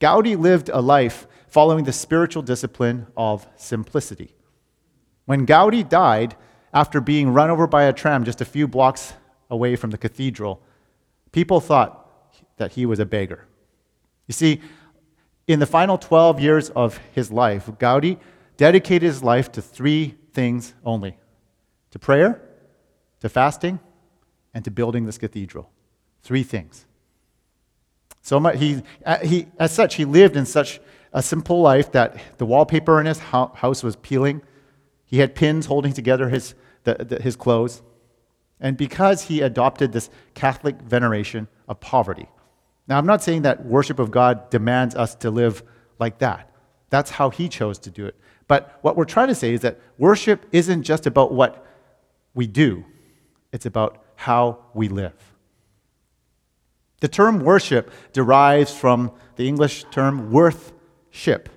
Gaudi 0.00 0.38
lived 0.38 0.70
a 0.70 0.80
life 0.80 1.26
following 1.48 1.84
the 1.84 1.92
spiritual 1.92 2.42
discipline 2.42 3.06
of 3.16 3.46
simplicity. 3.56 4.34
When 5.26 5.46
Gaudi 5.46 5.86
died 5.86 6.36
after 6.72 7.00
being 7.00 7.30
run 7.30 7.50
over 7.50 7.66
by 7.66 7.84
a 7.84 7.92
tram 7.92 8.24
just 8.24 8.40
a 8.40 8.44
few 8.44 8.68
blocks 8.68 9.14
away 9.50 9.76
from 9.76 9.90
the 9.90 9.98
cathedral, 9.98 10.62
people 11.32 11.60
thought 11.60 12.08
that 12.56 12.72
he 12.72 12.86
was 12.86 12.98
a 12.98 13.06
beggar. 13.06 13.46
You 14.26 14.32
see, 14.32 14.60
in 15.48 15.58
the 15.58 15.66
final 15.66 15.96
12 15.96 16.40
years 16.40 16.70
of 16.70 17.00
his 17.12 17.32
life, 17.32 17.66
Gaudi 17.78 18.18
dedicated 18.58 19.02
his 19.02 19.22
life 19.22 19.50
to 19.52 19.62
three 19.62 20.14
things 20.32 20.74
only 20.84 21.16
to 21.90 21.98
prayer, 21.98 22.40
to 23.20 23.30
fasting, 23.30 23.80
and 24.52 24.62
to 24.62 24.70
building 24.70 25.06
this 25.06 25.16
cathedral. 25.16 25.70
Three 26.22 26.42
things. 26.42 26.84
So 28.20 28.38
much, 28.38 28.58
he, 28.58 28.82
uh, 29.06 29.18
he, 29.20 29.46
as 29.58 29.72
such, 29.72 29.94
he 29.94 30.04
lived 30.04 30.36
in 30.36 30.44
such 30.44 30.80
a 31.14 31.22
simple 31.22 31.62
life 31.62 31.92
that 31.92 32.20
the 32.36 32.44
wallpaper 32.44 33.00
in 33.00 33.06
his 33.06 33.18
house 33.18 33.82
was 33.82 33.96
peeling. 33.96 34.42
He 35.06 35.20
had 35.20 35.34
pins 35.34 35.64
holding 35.64 35.94
together 35.94 36.28
his, 36.28 36.54
the, 36.84 36.94
the, 36.96 37.22
his 37.22 37.36
clothes. 37.36 37.80
And 38.60 38.76
because 38.76 39.22
he 39.22 39.40
adopted 39.40 39.92
this 39.92 40.10
Catholic 40.34 40.82
veneration 40.82 41.48
of 41.66 41.80
poverty. 41.80 42.28
Now, 42.88 42.98
I'm 42.98 43.06
not 43.06 43.22
saying 43.22 43.42
that 43.42 43.64
worship 43.66 43.98
of 43.98 44.10
God 44.10 44.48
demands 44.50 44.94
us 44.94 45.14
to 45.16 45.30
live 45.30 45.62
like 45.98 46.18
that. 46.18 46.50
That's 46.90 47.10
how 47.10 47.28
he 47.28 47.48
chose 47.48 47.78
to 47.80 47.90
do 47.90 48.06
it. 48.06 48.16
But 48.46 48.78
what 48.80 48.96
we're 48.96 49.04
trying 49.04 49.28
to 49.28 49.34
say 49.34 49.52
is 49.52 49.60
that 49.60 49.78
worship 49.98 50.46
isn't 50.52 50.84
just 50.84 51.06
about 51.06 51.32
what 51.32 51.66
we 52.34 52.46
do, 52.46 52.84
it's 53.52 53.66
about 53.66 54.02
how 54.16 54.58
we 54.72 54.88
live. 54.88 55.12
The 57.00 57.08
term 57.08 57.40
worship 57.40 57.92
derives 58.12 58.74
from 58.74 59.12
the 59.36 59.46
English 59.46 59.84
term 59.90 60.32
worthship, 60.32 61.48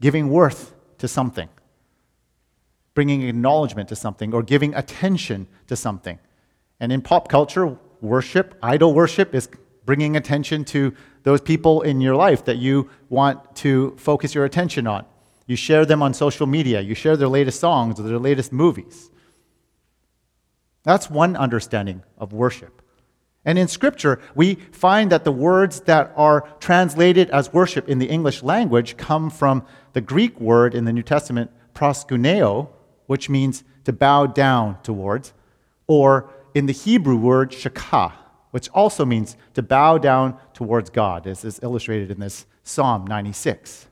giving 0.00 0.30
worth 0.30 0.74
to 0.98 1.06
something, 1.06 1.48
bringing 2.94 3.22
acknowledgement 3.22 3.90
to 3.90 3.96
something, 3.96 4.32
or 4.32 4.42
giving 4.42 4.74
attention 4.74 5.46
to 5.66 5.76
something. 5.76 6.18
And 6.80 6.92
in 6.92 7.02
pop 7.02 7.28
culture, 7.28 7.76
worship, 8.00 8.56
idol 8.62 8.94
worship, 8.94 9.34
is 9.34 9.48
bringing 9.88 10.18
attention 10.18 10.66
to 10.66 10.92
those 11.22 11.40
people 11.40 11.80
in 11.80 11.98
your 11.98 12.14
life 12.14 12.44
that 12.44 12.58
you 12.58 12.90
want 13.08 13.56
to 13.56 13.96
focus 13.96 14.34
your 14.34 14.44
attention 14.44 14.86
on. 14.86 15.02
You 15.46 15.56
share 15.56 15.86
them 15.86 16.02
on 16.02 16.12
social 16.12 16.46
media, 16.46 16.82
you 16.82 16.94
share 16.94 17.16
their 17.16 17.26
latest 17.26 17.58
songs 17.58 17.98
or 17.98 18.02
their 18.02 18.18
latest 18.18 18.52
movies. 18.52 19.10
That's 20.82 21.08
one 21.08 21.36
understanding 21.36 22.02
of 22.18 22.34
worship. 22.34 22.82
And 23.46 23.58
in 23.58 23.66
Scripture, 23.66 24.20
we 24.34 24.56
find 24.72 25.10
that 25.10 25.24
the 25.24 25.32
words 25.32 25.80
that 25.92 26.12
are 26.16 26.42
translated 26.60 27.30
as 27.30 27.54
worship 27.54 27.88
in 27.88 27.98
the 27.98 28.10
English 28.10 28.42
language 28.42 28.98
come 28.98 29.30
from 29.30 29.64
the 29.94 30.02
Greek 30.02 30.38
word 30.38 30.74
in 30.74 30.84
the 30.84 30.92
New 30.92 31.02
Testament, 31.02 31.50
proskuneo, 31.72 32.68
which 33.06 33.30
means 33.30 33.64
to 33.84 33.94
bow 33.94 34.26
down 34.26 34.76
towards, 34.82 35.32
or 35.86 36.28
in 36.54 36.66
the 36.66 36.74
Hebrew 36.74 37.16
word 37.16 37.52
shakah, 37.52 38.12
which 38.58 38.68
also 38.70 39.04
means 39.04 39.36
to 39.54 39.62
bow 39.62 39.96
down 39.98 40.36
towards 40.52 40.90
God, 40.90 41.28
as 41.28 41.44
is 41.44 41.60
illustrated 41.62 42.10
in 42.10 42.18
this 42.18 42.44
Psalm 42.64 43.06
96. 43.06 43.86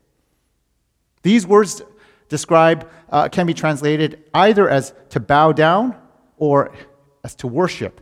These 1.22 1.46
words 1.46 1.82
describe, 2.28 2.90
uh, 3.10 3.28
can 3.28 3.46
be 3.46 3.54
translated 3.54 4.24
either 4.34 4.68
as 4.68 4.92
to 5.10 5.20
bow 5.20 5.52
down 5.52 5.94
or 6.36 6.74
as 7.22 7.36
to 7.36 7.46
worship, 7.46 8.00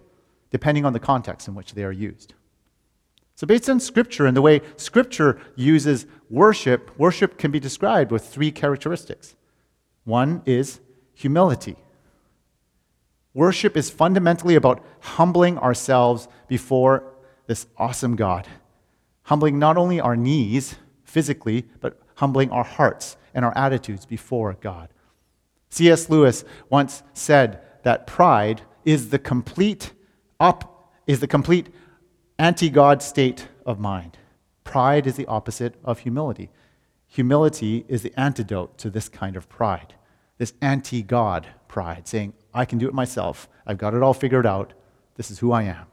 depending 0.50 0.86
on 0.86 0.94
the 0.94 0.98
context 0.98 1.48
in 1.48 1.54
which 1.54 1.74
they 1.74 1.84
are 1.84 1.92
used. 1.92 2.32
So, 3.34 3.46
based 3.46 3.68
on 3.68 3.78
Scripture 3.78 4.24
and 4.24 4.34
the 4.34 4.40
way 4.40 4.62
Scripture 4.78 5.38
uses 5.56 6.06
worship, 6.30 6.98
worship 6.98 7.36
can 7.36 7.50
be 7.50 7.60
described 7.60 8.10
with 8.10 8.26
three 8.26 8.50
characteristics. 8.50 9.36
One 10.04 10.40
is 10.46 10.80
humility. 11.12 11.76
Worship 13.34 13.76
is 13.76 13.90
fundamentally 13.90 14.54
about 14.54 14.84
humbling 15.00 15.58
ourselves 15.58 16.28
before 16.46 17.12
this 17.46 17.66
awesome 17.76 18.16
God, 18.16 18.46
humbling 19.24 19.58
not 19.58 19.76
only 19.76 20.00
our 20.00 20.16
knees 20.16 20.76
physically, 21.04 21.66
but 21.80 22.00
humbling 22.16 22.50
our 22.50 22.64
hearts 22.64 23.16
and 23.34 23.44
our 23.44 23.56
attitudes 23.56 24.06
before 24.06 24.56
God. 24.60 24.88
C.S. 25.68 26.08
Lewis 26.08 26.44
once 26.70 27.02
said 27.12 27.60
that 27.82 28.06
pride 28.06 28.62
is 28.84 29.10
the 29.10 29.18
complete 29.18 29.92
up 30.38 30.92
is 31.06 31.20
the 31.20 31.26
complete 31.26 31.68
anti-God 32.38 33.02
state 33.02 33.48
of 33.66 33.78
mind. 33.78 34.16
Pride 34.62 35.06
is 35.06 35.16
the 35.16 35.26
opposite 35.26 35.74
of 35.84 36.00
humility. 36.00 36.50
Humility 37.06 37.84
is 37.88 38.02
the 38.02 38.18
antidote 38.18 38.78
to 38.78 38.90
this 38.90 39.08
kind 39.08 39.36
of 39.36 39.48
pride, 39.48 39.94
this 40.38 40.54
anti-God 40.60 41.46
pride, 41.68 42.08
saying, 42.08 42.32
I 42.54 42.64
can 42.64 42.78
do 42.78 42.88
it 42.88 42.94
myself. 42.94 43.48
I've 43.66 43.78
got 43.78 43.94
it 43.94 44.02
all 44.02 44.14
figured 44.14 44.46
out. 44.46 44.72
This 45.16 45.30
is 45.30 45.40
who 45.40 45.52
I 45.52 45.64
am. 45.64 45.86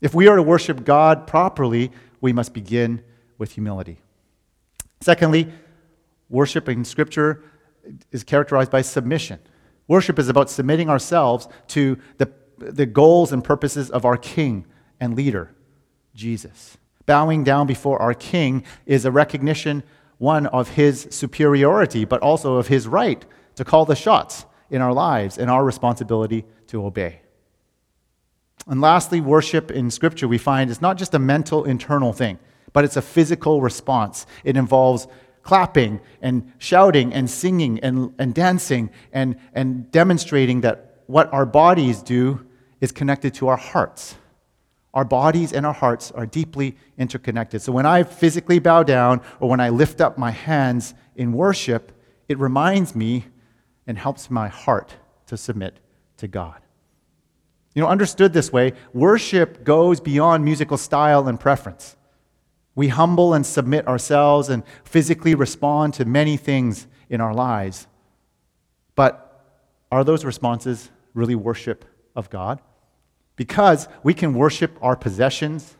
If 0.00 0.14
we 0.14 0.28
are 0.28 0.36
to 0.36 0.42
worship 0.42 0.84
God 0.84 1.26
properly, 1.26 1.90
we 2.20 2.32
must 2.32 2.52
begin 2.52 3.02
with 3.38 3.52
humility. 3.52 3.98
Secondly, 5.00 5.50
worship 6.28 6.68
in 6.68 6.84
Scripture 6.84 7.42
is 8.12 8.22
characterized 8.22 8.70
by 8.70 8.82
submission. 8.82 9.40
Worship 9.86 10.18
is 10.18 10.28
about 10.28 10.50
submitting 10.50 10.90
ourselves 10.90 11.48
to 11.68 11.98
the, 12.18 12.30
the 12.58 12.86
goals 12.86 13.32
and 13.32 13.42
purposes 13.42 13.90
of 13.90 14.04
our 14.04 14.16
King 14.16 14.66
and 15.00 15.16
leader, 15.16 15.54
Jesus. 16.14 16.76
Bowing 17.06 17.42
down 17.42 17.66
before 17.66 18.00
our 18.02 18.12
King 18.12 18.64
is 18.84 19.06
a 19.06 19.10
recognition, 19.10 19.82
one, 20.18 20.46
of 20.46 20.70
his 20.70 21.08
superiority, 21.10 22.04
but 22.04 22.20
also 22.20 22.56
of 22.56 22.68
his 22.68 22.86
right 22.86 23.24
to 23.54 23.64
call 23.64 23.86
the 23.86 23.96
shots 23.96 24.44
in 24.70 24.80
our 24.80 24.92
lives 24.92 25.38
and 25.38 25.50
our 25.50 25.64
responsibility 25.64 26.44
to 26.68 26.84
obey. 26.84 27.20
And 28.66 28.80
lastly, 28.80 29.20
worship 29.20 29.70
in 29.70 29.90
Scripture 29.90 30.28
we 30.28 30.38
find 30.38 30.70
is 30.70 30.82
not 30.82 30.98
just 30.98 31.14
a 31.14 31.18
mental, 31.18 31.64
internal 31.64 32.12
thing, 32.12 32.38
but 32.72 32.84
it's 32.84 32.96
a 32.96 33.02
physical 33.02 33.62
response. 33.62 34.26
It 34.44 34.56
involves 34.56 35.06
clapping 35.42 36.00
and 36.20 36.52
shouting 36.58 37.14
and 37.14 37.30
singing 37.30 37.80
and, 37.80 38.12
and 38.18 38.34
dancing 38.34 38.90
and, 39.12 39.36
and 39.54 39.90
demonstrating 39.90 40.60
that 40.60 41.02
what 41.06 41.32
our 41.32 41.46
bodies 41.46 42.02
do 42.02 42.46
is 42.80 42.92
connected 42.92 43.32
to 43.34 43.48
our 43.48 43.56
hearts. 43.56 44.14
Our 44.92 45.04
bodies 45.04 45.52
and 45.52 45.64
our 45.64 45.72
hearts 45.72 46.10
are 46.10 46.26
deeply 46.26 46.76
interconnected. 46.98 47.62
So 47.62 47.72
when 47.72 47.86
I 47.86 48.02
physically 48.02 48.58
bow 48.58 48.82
down 48.82 49.22
or 49.40 49.48
when 49.48 49.60
I 49.60 49.70
lift 49.70 50.00
up 50.00 50.18
my 50.18 50.30
hands 50.30 50.92
in 51.16 51.32
worship, 51.32 51.92
it 52.28 52.38
reminds 52.38 52.94
me 52.94 53.24
and 53.88 53.98
helps 53.98 54.30
my 54.30 54.46
heart 54.46 54.94
to 55.26 55.36
submit 55.36 55.80
to 56.18 56.28
God. 56.28 56.60
You 57.74 57.82
know, 57.82 57.88
understood 57.88 58.32
this 58.32 58.52
way, 58.52 58.74
worship 58.92 59.64
goes 59.64 59.98
beyond 59.98 60.44
musical 60.44 60.76
style 60.76 61.26
and 61.26 61.40
preference. 61.40 61.96
We 62.74 62.88
humble 62.88 63.34
and 63.34 63.44
submit 63.44 63.88
ourselves 63.88 64.50
and 64.50 64.62
physically 64.84 65.34
respond 65.34 65.94
to 65.94 66.04
many 66.04 66.36
things 66.36 66.86
in 67.08 67.20
our 67.20 67.34
lives. 67.34 67.88
But 68.94 69.24
are 69.90 70.04
those 70.04 70.24
responses 70.24 70.90
really 71.14 71.34
worship 71.34 71.84
of 72.14 72.30
God? 72.30 72.60
Because 73.36 73.88
we 74.02 74.12
can 74.12 74.34
worship 74.34 74.76
our 74.82 74.96
possessions 74.96 75.76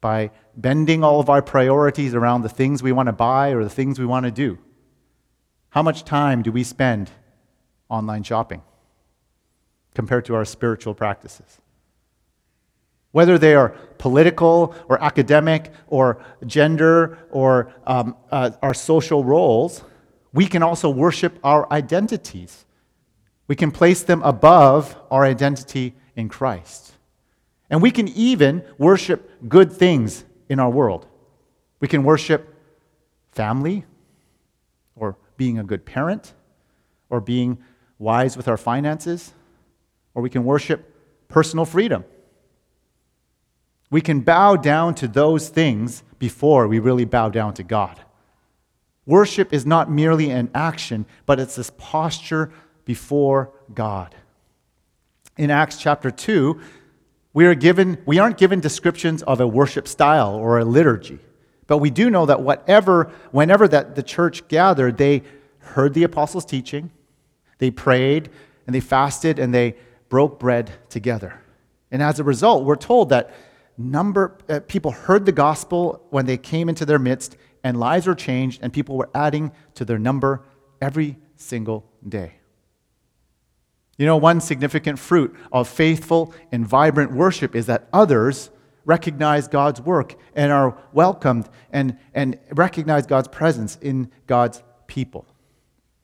by 0.00 0.30
bending 0.56 1.04
all 1.04 1.20
of 1.20 1.28
our 1.28 1.42
priorities 1.42 2.14
around 2.14 2.42
the 2.42 2.48
things 2.48 2.82
we 2.82 2.92
want 2.92 3.08
to 3.08 3.12
buy 3.12 3.50
or 3.50 3.62
the 3.62 3.70
things 3.70 3.98
we 3.98 4.06
want 4.06 4.24
to 4.24 4.30
do. 4.30 4.58
How 5.70 5.82
much 5.82 6.04
time 6.04 6.42
do 6.42 6.52
we 6.52 6.64
spend 6.64 7.10
online 7.88 8.24
shopping 8.24 8.62
compared 9.94 10.24
to 10.26 10.34
our 10.34 10.44
spiritual 10.44 10.94
practices? 10.94 11.60
Whether 13.12 13.38
they 13.38 13.54
are 13.54 13.70
political 13.98 14.74
or 14.88 15.02
academic 15.02 15.72
or 15.88 16.22
gender 16.46 17.18
or 17.30 17.72
um, 17.86 18.16
uh, 18.30 18.50
our 18.62 18.74
social 18.74 19.24
roles, 19.24 19.82
we 20.32 20.46
can 20.46 20.62
also 20.62 20.88
worship 20.90 21.38
our 21.42 21.70
identities. 21.72 22.64
We 23.48 23.56
can 23.56 23.72
place 23.72 24.02
them 24.02 24.22
above 24.22 24.96
our 25.10 25.24
identity 25.24 25.94
in 26.14 26.28
Christ. 26.28 26.92
And 27.68 27.82
we 27.82 27.90
can 27.90 28.08
even 28.08 28.64
worship 28.78 29.48
good 29.48 29.72
things 29.72 30.24
in 30.48 30.60
our 30.60 30.70
world. 30.70 31.06
We 31.80 31.88
can 31.88 32.04
worship 32.04 32.54
family, 33.32 33.84
or 34.94 35.16
being 35.40 35.58
a 35.58 35.64
good 35.64 35.86
parent, 35.86 36.34
or 37.08 37.18
being 37.18 37.56
wise 37.98 38.36
with 38.36 38.46
our 38.46 38.58
finances, 38.58 39.32
or 40.12 40.20
we 40.20 40.28
can 40.28 40.44
worship 40.44 40.94
personal 41.28 41.64
freedom. 41.64 42.04
We 43.90 44.02
can 44.02 44.20
bow 44.20 44.56
down 44.56 44.96
to 44.96 45.08
those 45.08 45.48
things 45.48 46.02
before 46.18 46.68
we 46.68 46.78
really 46.78 47.06
bow 47.06 47.30
down 47.30 47.54
to 47.54 47.62
God. 47.62 48.02
Worship 49.06 49.54
is 49.54 49.64
not 49.64 49.90
merely 49.90 50.28
an 50.28 50.50
action, 50.54 51.06
but 51.24 51.40
it's 51.40 51.56
this 51.56 51.72
posture 51.78 52.52
before 52.84 53.50
God. 53.72 54.14
In 55.38 55.50
Acts 55.50 55.78
chapter 55.78 56.10
2, 56.10 56.60
we, 57.32 57.46
are 57.46 57.54
given, 57.54 57.96
we 58.04 58.18
aren't 58.18 58.36
given 58.36 58.60
descriptions 58.60 59.22
of 59.22 59.40
a 59.40 59.48
worship 59.48 59.88
style 59.88 60.34
or 60.34 60.58
a 60.58 60.66
liturgy, 60.66 61.18
but 61.70 61.78
we 61.78 61.88
do 61.88 62.10
know 62.10 62.26
that 62.26 62.42
whatever, 62.42 63.12
whenever 63.30 63.68
that 63.68 63.94
the 63.94 64.02
church 64.02 64.48
gathered, 64.48 64.96
they 64.96 65.22
heard 65.58 65.94
the 65.94 66.02
apostles' 66.02 66.44
teaching, 66.44 66.90
they 67.58 67.70
prayed, 67.70 68.28
and 68.66 68.74
they 68.74 68.80
fasted, 68.80 69.38
and 69.38 69.54
they 69.54 69.76
broke 70.08 70.40
bread 70.40 70.72
together. 70.88 71.40
And 71.92 72.02
as 72.02 72.18
a 72.18 72.24
result, 72.24 72.64
we're 72.64 72.74
told 72.74 73.10
that 73.10 73.30
number 73.78 74.36
uh, 74.48 74.58
people 74.66 74.90
heard 74.90 75.26
the 75.26 75.30
gospel 75.30 76.04
when 76.10 76.26
they 76.26 76.36
came 76.36 76.68
into 76.68 76.84
their 76.84 76.98
midst 76.98 77.36
and 77.62 77.78
lives 77.78 78.08
were 78.08 78.16
changed 78.16 78.58
and 78.64 78.72
people 78.72 78.96
were 78.96 79.10
adding 79.14 79.52
to 79.74 79.84
their 79.84 79.98
number 79.98 80.42
every 80.82 81.18
single 81.36 81.88
day 82.06 82.32
you 83.96 84.06
know 84.06 84.16
one 84.16 84.40
significant 84.40 84.98
fruit 84.98 85.34
of 85.52 85.68
faithful 85.68 86.34
and 86.52 86.66
vibrant 86.66 87.12
worship 87.12 87.54
is 87.54 87.66
that 87.66 87.86
others 87.92 88.50
recognize 88.84 89.48
god's 89.48 89.80
work 89.80 90.14
and 90.34 90.50
are 90.52 90.76
welcomed 90.92 91.48
and, 91.72 91.96
and 92.14 92.38
recognize 92.52 93.06
god's 93.06 93.28
presence 93.28 93.76
in 93.82 94.10
god's 94.26 94.62
people 94.86 95.26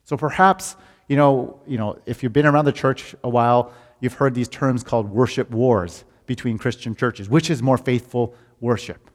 so 0.05 0.17
perhaps 0.17 0.77
you 1.09 1.17
know, 1.17 1.61
you 1.67 1.79
know 1.79 1.99
if 2.07 2.23
you've 2.23 2.33
been 2.33 2.47
around 2.47 2.65
the 2.65 2.73
church 2.73 3.15
a 3.23 3.29
while 3.29 3.73
you've 4.01 4.15
heard 4.15 4.35
these 4.35 4.49
terms 4.49 4.83
called 4.83 5.09
worship 5.11 5.51
wars 5.51 6.05
between 6.27 6.59
Christian 6.59 6.95
churches. 6.95 7.29
Which 7.29 7.51
is 7.51 7.63
more 7.63 7.79
faithful 7.79 8.35
worship? 8.61 9.11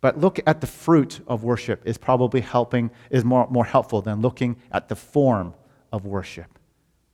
But 0.00 0.18
look 0.18 0.40
at 0.46 0.60
the 0.60 0.66
fruit 0.66 1.20
of 1.26 1.44
worship 1.44 1.82
is 1.86 1.96
probably 1.96 2.40
helping, 2.40 2.90
is 3.10 3.24
more, 3.24 3.48
more 3.50 3.64
helpful 3.64 4.02
than 4.02 4.20
looking 4.20 4.56
at 4.72 4.88
the 4.88 4.96
form 4.96 5.54
of 5.92 6.04
worship. 6.04 6.58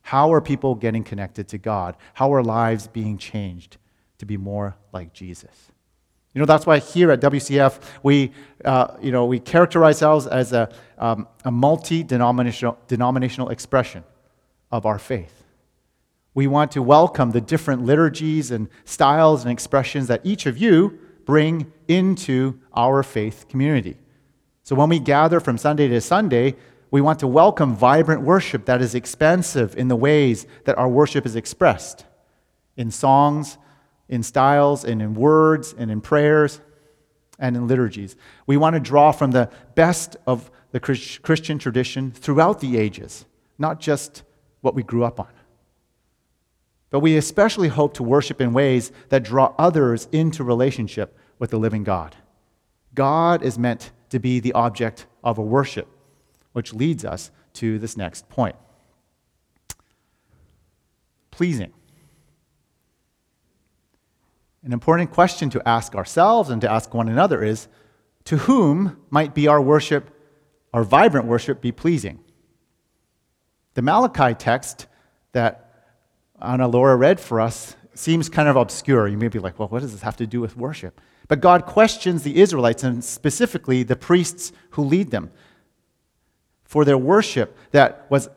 How 0.03 0.33
are 0.33 0.41
people 0.41 0.75
getting 0.75 1.05
connected 1.05 1.49
to 1.49 1.59
God? 1.59 1.97
How 2.15 2.33
are 2.33 2.43
lives 2.43 2.87
being 2.87 3.19
changed 3.19 3.77
to 4.19 4.27
be 4.27 4.37
more 4.37 4.77
like 4.93 5.13
Jesus? 5.13 5.73
You 6.35 6.41
know, 6.41 6.47
that's 6.47 6.67
why 6.67 6.79
here 6.79 7.11
at 7.11 7.21
WCF, 7.21 7.81
we, 8.03 8.33
uh, 8.65 8.97
you 9.01 9.11
know, 9.11 9.25
we 9.25 9.41
characterize 9.41 10.03
ourselves 10.03 10.27
as 10.27 10.53
a, 10.53 10.73
um, 10.99 11.27
a 11.45 11.51
multi 11.51 12.03
denominational 12.03 13.49
expression 13.49 14.05
of 14.71 14.87
our 14.87 14.99
faith. 14.99 15.45
We 16.35 16.47
want 16.47 16.71
to 16.73 16.83
welcome 16.83 17.33
the 17.33 17.41
different 17.41 17.85
liturgies 17.85 18.51
and 18.51 18.69
styles 18.85 19.43
and 19.43 19.51
expressions 19.51 20.07
that 20.09 20.21
each 20.25 20.47
of 20.47 20.59
you 20.59 20.99
bring 21.25 21.73
into 21.89 22.61
our 22.73 23.03
faith 23.03 23.47
community. 23.49 23.97
So 24.63 24.77
when 24.77 24.91
we 24.91 25.01
gather 25.01 25.41
from 25.41 25.59
Sunday 25.59 25.89
to 25.89 26.01
Sunday, 26.01 26.55
we 26.91 27.01
want 27.01 27.19
to 27.21 27.27
welcome 27.27 27.75
vibrant 27.75 28.23
worship 28.23 28.67
that 28.67 28.81
is 28.81 28.95
expansive 28.95 29.77
in 29.77 29.89
the 29.89 29.97
ways 29.97 30.47
that 30.65 30.79
our 30.79 30.89
worship 30.89 31.27
is 31.27 31.37
expressed 31.37 32.05
in 32.77 32.91
songs, 32.91 33.59
in 34.09 34.23
styles, 34.23 34.85
and 34.85 35.03
in 35.03 35.15
words, 35.15 35.75
and 35.77 35.91
in 35.91 36.01
prayers, 36.01 36.61
and 37.39 37.57
in 37.57 37.67
liturgies. 37.67 38.17
We 38.47 38.57
want 38.57 38.75
to 38.75 38.81
draw 38.81 39.13
from 39.13 39.31
the 39.31 39.51
best 39.75 40.17
of 40.27 40.51
the 40.73 40.81
Christian 40.81 41.59
tradition 41.59 42.11
throughout 42.11 42.61
the 42.61 42.79
ages, 42.79 43.27
not 43.59 43.81
just 43.81 44.23
what 44.61 44.75
we 44.75 44.83
grew 44.83 45.05
up 45.05 45.21
on. 45.21 45.29
But 46.91 47.01
we 47.01 47.17
especially 47.17 47.69
hope 47.69 47.95
to 47.95 48.03
worship 48.03 48.41
in 48.41 48.53
ways 48.53 48.91
that 49.11 49.23
draw 49.23 49.55
others 49.59 50.09
into 50.11 50.43
relationship 50.43 51.17
with 51.39 51.51
the 51.51 51.59
living 51.59 51.85
God. 51.85 52.17
God 52.95 53.43
is 53.43 53.59
meant 53.59 53.93
to 54.11 54.19
be 54.19 54.41
the 54.41 54.55
object 54.55 55.07
of 55.23 55.39
a 55.39 55.43
worship, 55.43 55.87
which 56.53 56.73
leads 56.73 57.05
us 57.05 57.31
to 57.55 57.79
this 57.79 57.97
next 57.97 58.29
point 58.29 58.57
pleasing. 61.39 61.73
An 64.65 64.73
important 64.73 65.13
question 65.13 65.51
to 65.51 65.69
ask 65.69 65.95
ourselves 65.95 66.51
and 66.51 66.61
to 66.63 66.71
ask 66.71 66.93
one 66.93 67.09
another 67.09 67.43
is 67.43 67.69
to 68.25 68.39
whom 68.39 68.99
might 69.11 69.35
be 69.35 69.47
our 69.47 69.61
worship, 69.61 70.11
our 70.75 70.83
vibrant 70.83 71.27
worship, 71.27 71.61
be 71.61 71.73
pleasing? 71.73 72.19
The 73.75 73.83
Malachi 73.83 74.35
text 74.35 74.87
that 75.33 75.95
Anna 76.43 76.67
Laura 76.67 76.97
read 76.97 77.21
for 77.21 77.41
us 77.41 77.77
seems 77.95 78.29
kind 78.29 78.49
of 78.49 78.57
obscure. 78.57 79.07
You 79.07 79.17
may 79.17 79.29
be 79.29 79.39
like, 79.39 79.59
well, 79.59 79.69
what 79.69 79.83
does 79.83 79.93
this 79.93 80.03
have 80.03 80.17
to 80.17 80.27
do 80.27 80.41
with 80.41 80.57
worship? 80.57 81.01
But 81.29 81.41
God 81.41 81.67
questions 81.67 82.23
the 82.23 82.41
Israelites 82.41 82.83
and 82.83 83.05
specifically 83.05 83.83
the 83.83 83.97
priests 83.97 84.53
who 84.71 84.83
lead 84.83 85.11
them 85.11 85.31
for 86.65 86.85
their 86.85 86.99
worship 86.99 87.57
that 87.71 88.07
was 88.11 88.29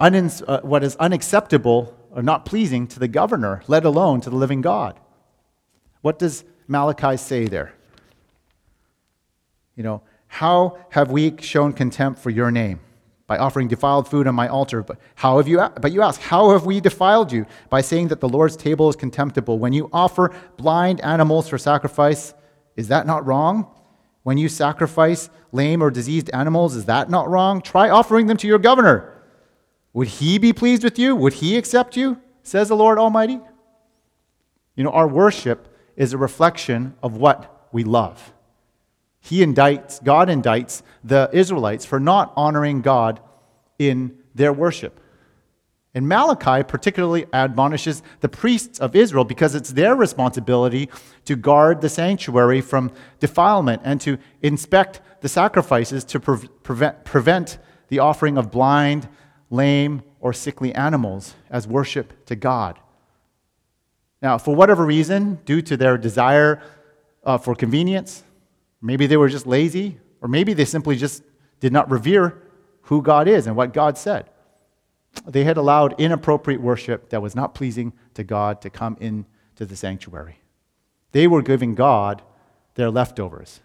un- 0.00 0.30
uh, 0.46 0.60
what 0.60 0.82
is 0.82 0.96
unacceptable 0.96 1.96
or 2.10 2.22
not 2.22 2.44
pleasing 2.44 2.86
to 2.88 2.98
the 2.98 3.08
governor, 3.08 3.62
let 3.66 3.84
alone 3.84 4.20
to 4.22 4.30
the 4.30 4.36
living 4.36 4.60
God. 4.60 4.98
What 6.06 6.20
does 6.20 6.44
Malachi 6.68 7.16
say 7.16 7.46
there? 7.46 7.74
You 9.74 9.82
know, 9.82 10.02
how 10.28 10.78
have 10.90 11.10
we 11.10 11.34
shown 11.40 11.72
contempt 11.72 12.20
for 12.20 12.30
your 12.30 12.52
name? 12.52 12.78
by 13.26 13.38
offering 13.38 13.66
defiled 13.66 14.06
food 14.06 14.28
on 14.28 14.36
my 14.36 14.46
altar. 14.46 14.84
But 14.84 14.98
how 15.16 15.38
have 15.38 15.48
you 15.48 15.58
but 15.80 15.90
you 15.90 16.02
ask, 16.02 16.20
how 16.20 16.50
have 16.50 16.64
we 16.64 16.78
defiled 16.78 17.32
you? 17.32 17.44
By 17.70 17.80
saying 17.80 18.06
that 18.10 18.20
the 18.20 18.28
Lord's 18.28 18.56
table 18.56 18.88
is 18.88 18.94
contemptible. 18.94 19.58
When 19.58 19.72
you 19.72 19.90
offer 19.92 20.32
blind 20.56 21.00
animals 21.00 21.48
for 21.48 21.58
sacrifice, 21.58 22.34
is 22.76 22.86
that 22.86 23.04
not 23.04 23.26
wrong? 23.26 23.66
When 24.22 24.38
you 24.38 24.48
sacrifice 24.48 25.28
lame 25.50 25.82
or 25.82 25.90
diseased 25.90 26.30
animals, 26.32 26.76
is 26.76 26.84
that 26.84 27.10
not 27.10 27.28
wrong? 27.28 27.60
Try 27.60 27.90
offering 27.90 28.28
them 28.28 28.36
to 28.36 28.46
your 28.46 28.60
governor. 28.60 29.12
Would 29.92 30.06
he 30.06 30.38
be 30.38 30.52
pleased 30.52 30.84
with 30.84 31.00
you? 31.00 31.16
Would 31.16 31.32
he 31.42 31.56
accept 31.56 31.96
you? 31.96 32.20
Says 32.44 32.68
the 32.68 32.76
Lord 32.76 32.96
Almighty. 32.96 33.40
You 34.76 34.84
know, 34.84 34.92
our 34.92 35.08
worship 35.08 35.72
is 35.96 36.12
a 36.12 36.18
reflection 36.18 36.94
of 37.02 37.16
what 37.16 37.68
we 37.72 37.84
love. 37.84 38.32
He 39.20 39.44
indicts, 39.44 40.02
God 40.02 40.28
indicts 40.28 40.82
the 41.02 41.28
Israelites 41.32 41.84
for 41.84 41.98
not 41.98 42.32
honoring 42.36 42.80
God 42.80 43.20
in 43.78 44.16
their 44.34 44.52
worship. 44.52 45.00
And 45.94 46.06
Malachi 46.06 46.62
particularly 46.62 47.26
admonishes 47.32 48.02
the 48.20 48.28
priests 48.28 48.78
of 48.78 48.94
Israel 48.94 49.24
because 49.24 49.54
it's 49.54 49.70
their 49.70 49.96
responsibility 49.96 50.90
to 51.24 51.36
guard 51.36 51.80
the 51.80 51.88
sanctuary 51.88 52.60
from 52.60 52.92
defilement 53.18 53.80
and 53.82 53.98
to 54.02 54.18
inspect 54.42 55.00
the 55.22 55.28
sacrifices 55.28 56.04
to 56.04 56.20
pre- 56.20 56.48
prevent, 56.62 57.04
prevent 57.04 57.58
the 57.88 57.98
offering 57.98 58.36
of 58.36 58.50
blind, 58.50 59.08
lame, 59.48 60.02
or 60.20 60.32
sickly 60.32 60.74
animals 60.74 61.34
as 61.48 61.66
worship 61.66 62.26
to 62.26 62.36
God. 62.36 62.78
Now, 64.22 64.38
for 64.38 64.54
whatever 64.54 64.84
reason, 64.84 65.40
due 65.44 65.62
to 65.62 65.76
their 65.76 65.98
desire 65.98 66.62
uh, 67.24 67.38
for 67.38 67.54
convenience, 67.54 68.24
Maybe 68.80 69.06
they 69.06 69.16
were 69.16 69.28
just 69.28 69.46
lazy, 69.46 69.98
or 70.20 70.28
maybe 70.28 70.52
they 70.52 70.64
simply 70.64 70.96
just 70.96 71.22
did 71.60 71.72
not 71.72 71.90
revere 71.90 72.40
who 72.82 73.02
God 73.02 73.26
is 73.26 73.46
and 73.46 73.56
what 73.56 73.72
God 73.72 73.98
said. 73.98 74.30
They 75.26 75.44
had 75.44 75.56
allowed 75.56 76.00
inappropriate 76.00 76.60
worship 76.60 77.08
that 77.08 77.22
was 77.22 77.34
not 77.34 77.54
pleasing 77.54 77.94
to 78.14 78.22
God 78.22 78.60
to 78.60 78.70
come 78.70 78.96
into 79.00 79.64
the 79.64 79.74
sanctuary. 79.74 80.40
They 81.12 81.26
were 81.26 81.42
giving 81.42 81.74
God 81.74 82.22
their 82.74 82.90
leftovers. 82.90 83.60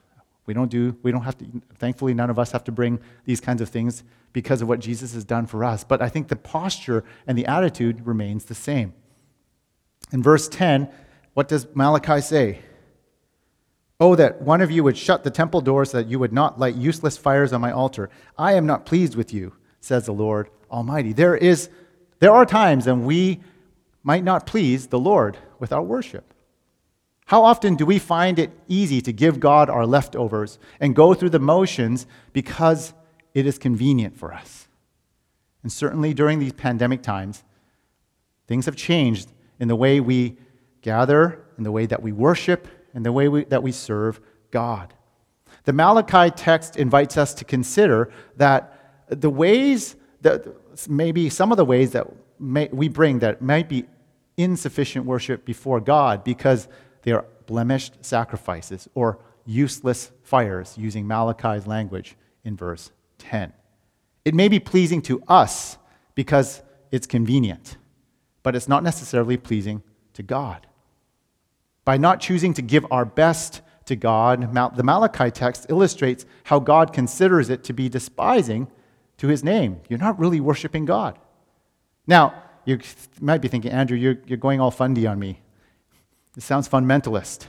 We 0.46 0.54
don't 0.54 0.72
do, 0.72 0.98
we 1.04 1.12
don't 1.12 1.24
have 1.24 1.38
to, 1.40 1.46
thankfully, 1.76 2.14
none 2.14 2.30
of 2.30 2.40
us 2.40 2.52
have 2.52 2.64
to 2.64 2.72
bring 2.72 3.00
these 3.26 3.42
kinds 3.42 3.62
of 3.62 3.70
things 3.70 4.04
because 4.34 4.62
of 4.62 4.70
what 4.70 4.80
Jesus 4.80 5.14
has 5.14 5.26
done 5.26 5.46
for 5.46 5.64
us. 5.64 5.84
But 5.84 6.02
I 6.02 6.10
think 6.10 6.30
the 6.30 6.36
posture 6.36 7.04
and 7.28 7.38
the 7.38 7.46
attitude 7.46 8.08
remains 8.08 8.46
the 8.46 8.56
same. 8.56 8.94
In 10.12 10.22
verse 10.22 10.48
10, 10.50 10.90
what 11.34 11.48
does 11.48 11.68
Malachi 11.74 12.22
say? 12.22 12.60
Oh, 14.00 14.16
that 14.16 14.42
one 14.42 14.62
of 14.62 14.72
you 14.72 14.84
would 14.84 14.98
shut 14.98 15.24
the 15.24 15.30
temple 15.30 15.62
doors 15.62 15.92
so 15.92 15.98
that 15.98 16.08
you 16.08 16.20
would 16.20 16.34
not 16.34 16.60
light 16.60 16.76
useless 16.76 17.18
fires 17.18 17.54
on 17.54 17.62
my 17.62 17.72
altar. 17.72 18.10
I 18.38 18.54
am 18.54 18.66
not 18.66 18.86
pleased 18.86 19.16
with 19.16 19.34
you, 19.34 19.54
says 19.80 20.06
the 20.06 20.12
Lord 20.12 20.50
Almighty. 20.72 21.14
There, 21.14 21.38
is, 21.38 21.70
there 22.20 22.34
are 22.34 22.46
times 22.46 22.88
when 22.88 23.06
we 23.06 23.42
might 24.04 24.24
not 24.24 24.48
please 24.48 24.88
the 24.88 25.00
Lord 25.00 25.38
with 25.60 25.72
our 25.72 25.84
worship. 25.84 26.34
How 27.28 27.44
often 27.44 27.76
do 27.76 27.86
we 27.86 28.00
find 28.00 28.40
it 28.40 28.52
easy 28.68 29.02
to 29.02 29.14
give 29.14 29.40
God 29.40 29.70
our 29.70 29.86
leftovers 29.86 30.60
and 30.80 30.96
go 30.96 31.14
through 31.14 31.30
the 31.30 31.40
motions 31.40 32.06
because 32.34 32.94
it 33.34 33.46
is 33.46 33.58
convenient 33.58 34.18
for 34.18 34.34
us? 34.34 34.68
And 35.64 35.72
certainly 35.72 36.14
during 36.14 36.40
these 36.40 36.54
pandemic 36.54 37.04
times, 37.04 37.44
things 38.48 38.66
have 38.66 38.76
changed 38.76 39.30
in 39.62 39.70
the 39.70 39.76
way 39.76 40.02
we 40.02 40.36
gather, 40.82 41.40
in 41.58 41.64
the 41.64 41.72
way 41.72 41.86
that 41.86 42.02
we 42.02 42.12
worship, 42.12 42.68
in 42.96 43.04
the 43.04 43.12
way 43.12 43.30
we, 43.30 43.46
that 43.46 43.62
we 43.64 43.72
serve 43.72 44.20
God. 44.50 44.94
The 45.66 45.72
Malachi 45.72 46.32
text 46.32 46.76
invites 46.76 47.16
us 47.16 47.34
to 47.36 47.46
consider 47.46 48.12
that 48.38 49.06
the 49.08 49.30
ways 49.30 49.96
that 50.22 50.48
maybe 50.90 51.30
some 51.30 51.52
of 51.52 51.58
the 51.58 51.66
ways 51.66 51.92
that 51.92 52.08
may, 52.40 52.70
we 52.72 52.90
bring 52.90 53.20
that 53.20 53.42
might 53.42 53.70
be 53.70 53.86
insufficient 54.36 55.06
worship 55.06 55.46
before 55.46 55.80
God 55.80 56.24
because 56.24 56.68
they 57.04 57.12
are 57.12 57.26
blemished 57.46 58.04
sacrifices 58.04 58.90
or 58.96 59.20
useless 59.46 60.12
fires, 60.24 60.76
using 60.78 61.08
Malachi's 61.08 61.68
language 61.68 62.16
in 62.44 62.56
verse 62.56 62.92
10. 63.20 63.54
It 64.26 64.34
may 64.34 64.48
be 64.48 64.60
pleasing 64.60 65.02
to 65.04 65.22
us 65.28 65.78
because 66.16 66.64
it's 66.92 67.06
convenient, 67.06 67.78
but 68.44 68.56
it's 68.56 68.68
not 68.68 68.84
necessarily 68.84 69.38
pleasing 69.38 69.84
to 70.14 70.24
God. 70.24 70.68
By 71.86 71.98
not 71.98 72.20
choosing 72.20 72.54
to 72.56 72.62
give 72.62 72.86
our 72.92 73.06
best 73.06 73.62
to 73.86 73.96
God, 73.96 74.54
the 74.76 74.84
Malachi 74.84 75.32
text 75.32 75.66
illustrates 75.70 76.26
how 76.46 76.60
God 76.60 76.94
considers 76.94 77.50
it 77.50 77.64
to 77.66 77.74
be 77.74 77.90
despising 77.90 78.68
to 79.18 79.28
his 79.28 79.44
name. 79.44 79.82
You're 79.90 80.00
not 80.00 80.20
really 80.20 80.40
worshiping 80.40 80.86
God. 80.86 81.18
Now, 82.08 82.44
you 82.66 82.80
might 83.20 83.42
be 83.42 83.48
thinking, 83.48 83.72
Andrew, 83.72 83.98
you're, 83.98 84.18
you're 84.26 84.38
going 84.38 84.60
all 84.60 84.72
fundy 84.72 85.08
on 85.08 85.20
me. 85.20 85.40
It 86.38 86.44
sounds 86.44 86.70
fundamentalist. 86.70 87.46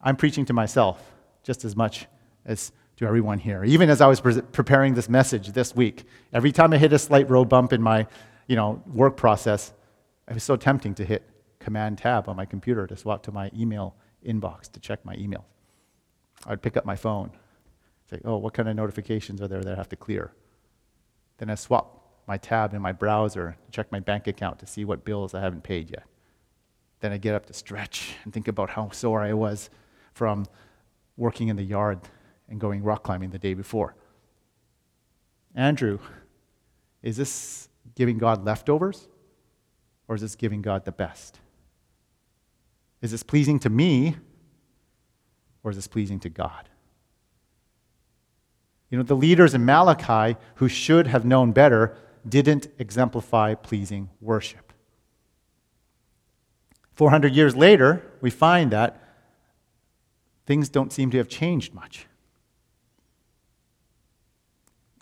I'm 0.00 0.16
preaching 0.16 0.44
to 0.46 0.52
myself 0.52 1.12
just 1.42 1.64
as 1.64 1.76
much 1.76 2.06
as 2.44 2.72
to 2.96 3.06
everyone 3.06 3.38
here. 3.38 3.64
Even 3.64 3.90
as 3.90 4.00
I 4.00 4.06
was 4.06 4.20
pre- 4.20 4.40
preparing 4.40 4.94
this 4.94 5.08
message 5.08 5.48
this 5.48 5.74
week, 5.74 6.04
every 6.32 6.52
time 6.52 6.72
I 6.72 6.78
hit 6.78 6.92
a 6.92 6.98
slight 6.98 7.28
road 7.28 7.48
bump 7.48 7.72
in 7.72 7.82
my 7.82 8.06
you 8.46 8.56
know, 8.56 8.82
work 8.92 9.16
process, 9.16 9.72
it 10.28 10.34
was 10.34 10.44
so 10.44 10.56
tempting 10.56 10.94
to 10.94 11.04
hit 11.04 11.28
Command 11.58 11.98
Tab 11.98 12.28
on 12.28 12.36
my 12.36 12.44
computer 12.44 12.86
to 12.86 12.96
swap 12.96 13.22
to 13.24 13.32
my 13.32 13.50
email 13.56 13.94
inbox 14.24 14.70
to 14.72 14.80
check 14.80 15.04
my 15.04 15.14
email. 15.16 15.44
I'd 16.46 16.62
pick 16.62 16.76
up 16.76 16.84
my 16.84 16.96
phone, 16.96 17.30
say, 18.10 18.20
oh, 18.24 18.36
what 18.36 18.54
kind 18.54 18.68
of 18.68 18.76
notifications 18.76 19.40
are 19.40 19.48
there 19.48 19.62
that 19.62 19.72
I 19.72 19.76
have 19.76 19.88
to 19.90 19.96
clear? 19.96 20.32
Then 21.38 21.50
I 21.50 21.54
swap 21.54 22.22
my 22.26 22.36
tab 22.36 22.74
in 22.74 22.82
my 22.82 22.92
browser 22.92 23.56
to 23.64 23.70
check 23.70 23.90
my 23.92 24.00
bank 24.00 24.26
account 24.26 24.58
to 24.60 24.66
see 24.66 24.84
what 24.84 25.04
bills 25.04 25.34
I 25.34 25.40
haven't 25.40 25.62
paid 25.62 25.90
yet. 25.90 26.04
Then 27.00 27.12
I 27.12 27.18
get 27.18 27.34
up 27.34 27.46
to 27.46 27.52
stretch 27.52 28.14
and 28.24 28.32
think 28.32 28.48
about 28.48 28.70
how 28.70 28.90
sore 28.90 29.22
I 29.22 29.32
was 29.32 29.70
from 30.12 30.46
working 31.16 31.48
in 31.48 31.56
the 31.56 31.62
yard 31.62 32.00
and 32.48 32.60
going 32.60 32.82
rock 32.82 33.02
climbing 33.02 33.30
the 33.30 33.38
day 33.38 33.54
before. 33.54 33.94
Andrew, 35.54 35.98
is 37.02 37.16
this 37.16 37.68
giving 37.94 38.18
God 38.18 38.44
leftovers 38.44 39.08
or 40.08 40.14
is 40.14 40.20
this 40.20 40.34
giving 40.34 40.62
God 40.62 40.84
the 40.84 40.92
best? 40.92 41.40
Is 43.02 43.10
this 43.10 43.22
pleasing 43.22 43.58
to 43.60 43.70
me 43.70 44.16
or 45.62 45.70
is 45.70 45.76
this 45.76 45.86
pleasing 45.86 46.20
to 46.20 46.28
God? 46.28 46.68
You 48.90 48.98
know, 48.98 49.04
the 49.04 49.16
leaders 49.16 49.54
in 49.54 49.64
Malachi 49.64 50.38
who 50.56 50.68
should 50.68 51.06
have 51.08 51.24
known 51.24 51.52
better 51.52 51.96
didn't 52.28 52.68
exemplify 52.78 53.54
pleasing 53.54 54.10
worship. 54.20 54.72
400 56.92 57.34
years 57.34 57.54
later, 57.54 58.02
we 58.20 58.30
find 58.30 58.70
that 58.70 59.02
things 60.46 60.68
don't 60.68 60.92
seem 60.92 61.10
to 61.10 61.18
have 61.18 61.28
changed 61.28 61.74
much. 61.74 62.06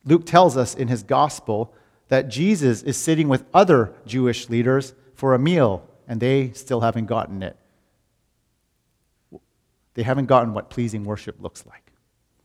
Luke 0.05 0.27
tells 0.27 0.57
us 0.57 0.75
in 0.75 0.89
his 0.89 1.03
gospel 1.03 1.73
that 2.09 2.29
Jesus 2.29 2.83
is 2.83 2.97
sitting 2.97 3.29
with 3.29 3.45
other 3.53 3.95
Jewish 4.07 4.49
leaders 4.49 4.95
for 5.15 5.35
a 5.35 5.39
meal, 5.39 5.89
and 6.07 6.21
they 6.21 6.51
still 6.53 6.81
haven't 6.81 7.07
gotten 7.07 7.43
it. 7.43 7.57
They 9.95 10.03
haven't 10.03 10.27
gotten 10.27 10.55
what 10.55 10.71
pleasing 10.71 11.05
worship 11.05 11.41
looks 11.41 11.65
like. 11.67 11.93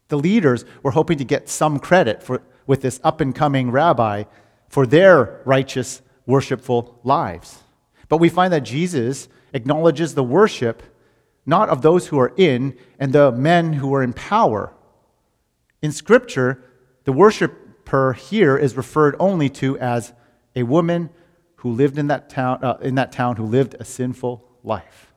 The 0.07 0.17
leaders 0.17 0.65
were 0.81 0.91
hoping 0.91 1.17
to 1.17 1.23
get 1.23 1.49
some 1.49 1.79
credit 1.79 2.23
for, 2.23 2.41
with 2.67 2.81
this 2.81 2.99
up 3.03 3.21
and 3.21 3.33
coming 3.33 3.71
rabbi 3.71 4.23
for 4.67 4.85
their 4.85 5.41
righteous, 5.45 6.01
worshipful 6.25 6.99
lives. 7.03 7.59
But 8.07 8.17
we 8.17 8.29
find 8.29 8.53
that 8.53 8.61
Jesus 8.61 9.27
acknowledges 9.53 10.13
the 10.13 10.23
worship 10.23 10.83
not 11.45 11.69
of 11.69 11.81
those 11.81 12.07
who 12.07 12.19
are 12.19 12.33
in 12.37 12.77
and 12.99 13.11
the 13.11 13.31
men 13.31 13.73
who 13.73 13.93
are 13.93 14.03
in 14.03 14.13
power. 14.13 14.73
In 15.81 15.91
Scripture, 15.91 16.63
the 17.05 17.11
worshiper 17.89 18.13
here 18.13 18.57
is 18.57 18.77
referred 18.77 19.15
only 19.19 19.49
to 19.49 19.77
as 19.79 20.13
a 20.55 20.63
woman 20.63 21.09
who 21.57 21.71
lived 21.71 21.97
in 21.97 22.07
that 22.07 22.29
town, 22.29 22.63
uh, 22.63 22.77
in 22.81 22.95
that 22.95 23.11
town 23.11 23.35
who 23.35 23.45
lived 23.45 23.75
a 23.79 23.85
sinful 23.85 24.45
life. 24.63 25.11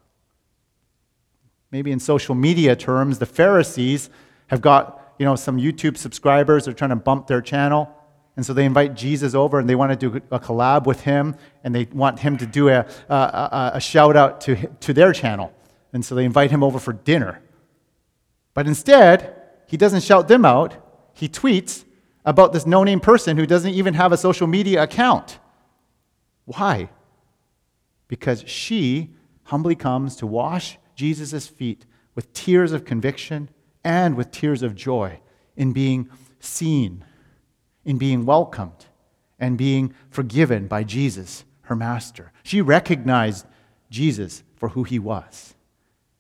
Maybe 1.71 1.93
in 1.93 2.01
social 2.01 2.35
media 2.35 2.77
terms, 2.77 3.19
the 3.19 3.27
Pharisees 3.27 4.11
have 4.49 4.61
got 4.61 5.15
you 5.19 5.25
know, 5.25 5.37
some 5.37 5.59
YouTube 5.59 5.97
subscribers 5.97 6.65
They're 6.65 6.75
trying 6.75 6.91
to 6.91 6.97
bump 6.97 7.27
their 7.27 7.41
channel. 7.41 7.89
And 8.37 8.45
so 8.45 8.55
they 8.55 8.65
invite 8.65 8.95
Jesus 8.95 9.35
over 9.35 9.59
and 9.59 9.69
they 9.69 9.75
want 9.75 9.93
to 9.93 10.11
do 10.11 10.21
a 10.31 10.41
collab 10.41 10.87
with 10.87 11.03
him 11.03 11.37
and 11.63 11.75
they 11.75 11.87
want 11.93 12.19
him 12.19 12.39
to 12.39 12.47
do 12.47 12.71
a, 12.71 12.87
a, 13.09 13.73
a, 13.75 13.81
shout 13.81 14.17
out 14.17 14.41
to, 14.43 14.57
to 14.81 14.95
their 14.95 15.13
channel. 15.13 15.53
And 15.93 16.03
so 16.03 16.15
they 16.15 16.25
invite 16.25 16.51
him 16.51 16.63
over 16.63 16.79
for 16.79 16.95
dinner. 16.95 17.43
But 18.55 18.67
instead, 18.67 19.37
he 19.67 19.77
doesn't 19.77 20.03
shout 20.03 20.29
them 20.29 20.47
out 20.47 20.77
he 21.15 21.29
tweets 21.29 21.85
about 22.25 22.53
this 22.53 22.67
no 22.67 22.85
name 22.85 23.01
person 23.01 23.37
who 23.37 23.47
doesn't 23.47 23.73
even 23.73 23.95
have 23.95 24.13
a 24.13 24.17
social 24.17 24.47
media 24.47 24.83
account. 24.83 25.39
Why? 26.45 26.91
Because 28.09 28.45
she 28.47 29.11
humbly 29.45 29.75
comes 29.75 30.17
to 30.17 30.27
wash 30.27 30.79
Jesus' 30.95 31.47
feet 31.47 31.87
with 32.15 32.33
tears 32.33 32.73
of 32.73 32.85
conviction 32.85 33.49
and 33.85 34.17
with 34.17 34.31
tears 34.31 34.63
of 34.63 34.75
joy 34.75 35.21
in 35.57 35.73
being 35.73 36.09
seen, 36.41 37.05
in 37.85 37.99
being 37.99 38.25
welcomed, 38.25 38.87
and 39.39 39.59
being 39.59 39.93
forgiven 40.11 40.69
by 40.69 40.85
Jesus, 40.85 41.45
her 41.63 41.75
master. 41.75 42.33
She 42.45 42.61
recognized 42.61 43.47
Jesus 43.91 44.43
for 44.57 44.71
who 44.71 44.85
he 44.85 44.99
was. 44.99 45.55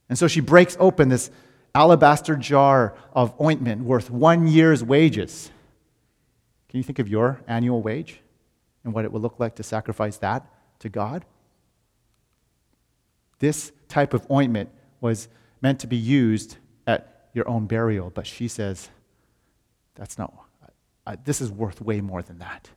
And 0.08 0.18
so 0.18 0.26
she 0.26 0.40
breaks 0.40 0.76
open 0.80 1.08
this 1.08 1.30
alabaster 1.74 2.36
jar 2.36 2.94
of 3.12 3.40
ointment 3.40 3.82
worth 3.82 4.10
one 4.10 4.48
year's 4.48 4.82
wages. 4.84 5.50
Can 6.72 6.78
you 6.78 6.82
think 6.82 6.98
of 6.98 7.06
your 7.06 7.40
annual 7.46 7.82
wage 7.82 8.20
and 8.82 8.92
what 8.92 9.04
it 9.04 9.12
would 9.12 9.22
look 9.22 9.38
like 9.38 9.54
to 9.56 9.62
sacrifice 9.62 10.16
that 10.16 10.44
to 10.80 10.88
God? 10.88 11.24
This 13.38 13.70
type 13.87 14.12
of 14.12 14.26
ointment 14.28 14.70
was 15.00 15.28
meant 15.61 15.78
to 15.80 15.87
be 15.87 15.96
used 15.96 16.56
at 16.88 17.28
your 17.32 17.48
own 17.48 17.66
burial, 17.66 18.11
but 18.11 18.26
she 18.26 18.48
says, 18.48 18.90
that's 19.94 20.18
not, 20.18 20.32
this 21.22 21.40
is 21.40 21.52
worth 21.52 21.80
way 21.80 22.00
more 22.00 22.22
than 22.22 22.38
that. 22.38 22.70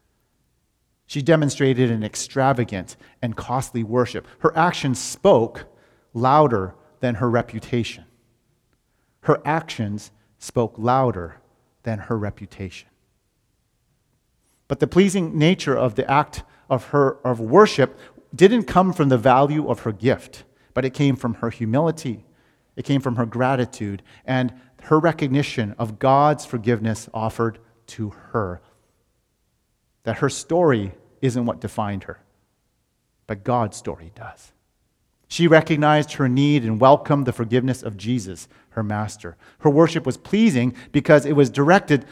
She 1.07 1.23
demonstrated 1.23 1.89
an 1.89 2.03
extravagant 2.03 2.97
and 3.23 3.35
costly 3.35 3.83
worship. 3.83 4.27
Her 4.39 4.55
actions 4.55 4.99
spoke 4.99 5.65
louder 6.13 6.75
than 6.99 7.15
her 7.15 7.29
reputation 7.31 8.05
her 9.25 9.41
actions 9.43 10.11
spoke 10.37 10.75
louder 10.77 11.37
than 11.81 11.97
her 11.97 12.17
reputation. 12.17 12.87
But 14.67 14.79
the 14.79 14.87
pleasing 14.87 15.37
nature 15.37 15.77
of 15.77 15.95
the 15.95 16.09
act 16.09 16.43
of 16.69 16.85
her 16.85 17.17
of 17.25 17.39
worship 17.39 17.99
didn't 18.33 18.63
come 18.63 18.93
from 18.93 19.09
the 19.09 19.17
value 19.17 19.69
of 19.69 19.81
her 19.81 19.91
gift, 19.91 20.43
but 20.73 20.85
it 20.85 20.93
came 20.93 21.15
from 21.15 21.35
her 21.35 21.49
humility. 21.49 22.25
It 22.75 22.83
came 22.83 23.01
from 23.01 23.15
her 23.15 23.25
gratitude 23.25 24.01
and 24.25 24.53
her 24.83 24.99
recognition 24.99 25.75
of 25.77 25.99
God's 25.99 26.45
forgiveness 26.45 27.09
offered 27.13 27.59
to 27.87 28.09
her. 28.09 28.61
That 30.03 30.17
her 30.17 30.29
story 30.29 30.93
isn't 31.21 31.45
what 31.45 31.61
defined 31.61 32.03
her, 32.03 32.19
but 33.27 33.43
God's 33.43 33.77
story 33.77 34.11
does. 34.15 34.51
She 35.27 35.47
recognized 35.47 36.13
her 36.13 36.29
need 36.29 36.63
and 36.63 36.79
welcomed 36.79 37.25
the 37.25 37.33
forgiveness 37.33 37.81
of 37.81 37.97
Jesus, 37.97 38.47
her 38.69 38.83
master. 38.83 39.37
Her 39.59 39.69
worship 39.69 40.05
was 40.05 40.17
pleasing 40.17 40.75
because 40.91 41.25
it 41.25 41.35
was 41.35 41.49
directed, 41.49 42.05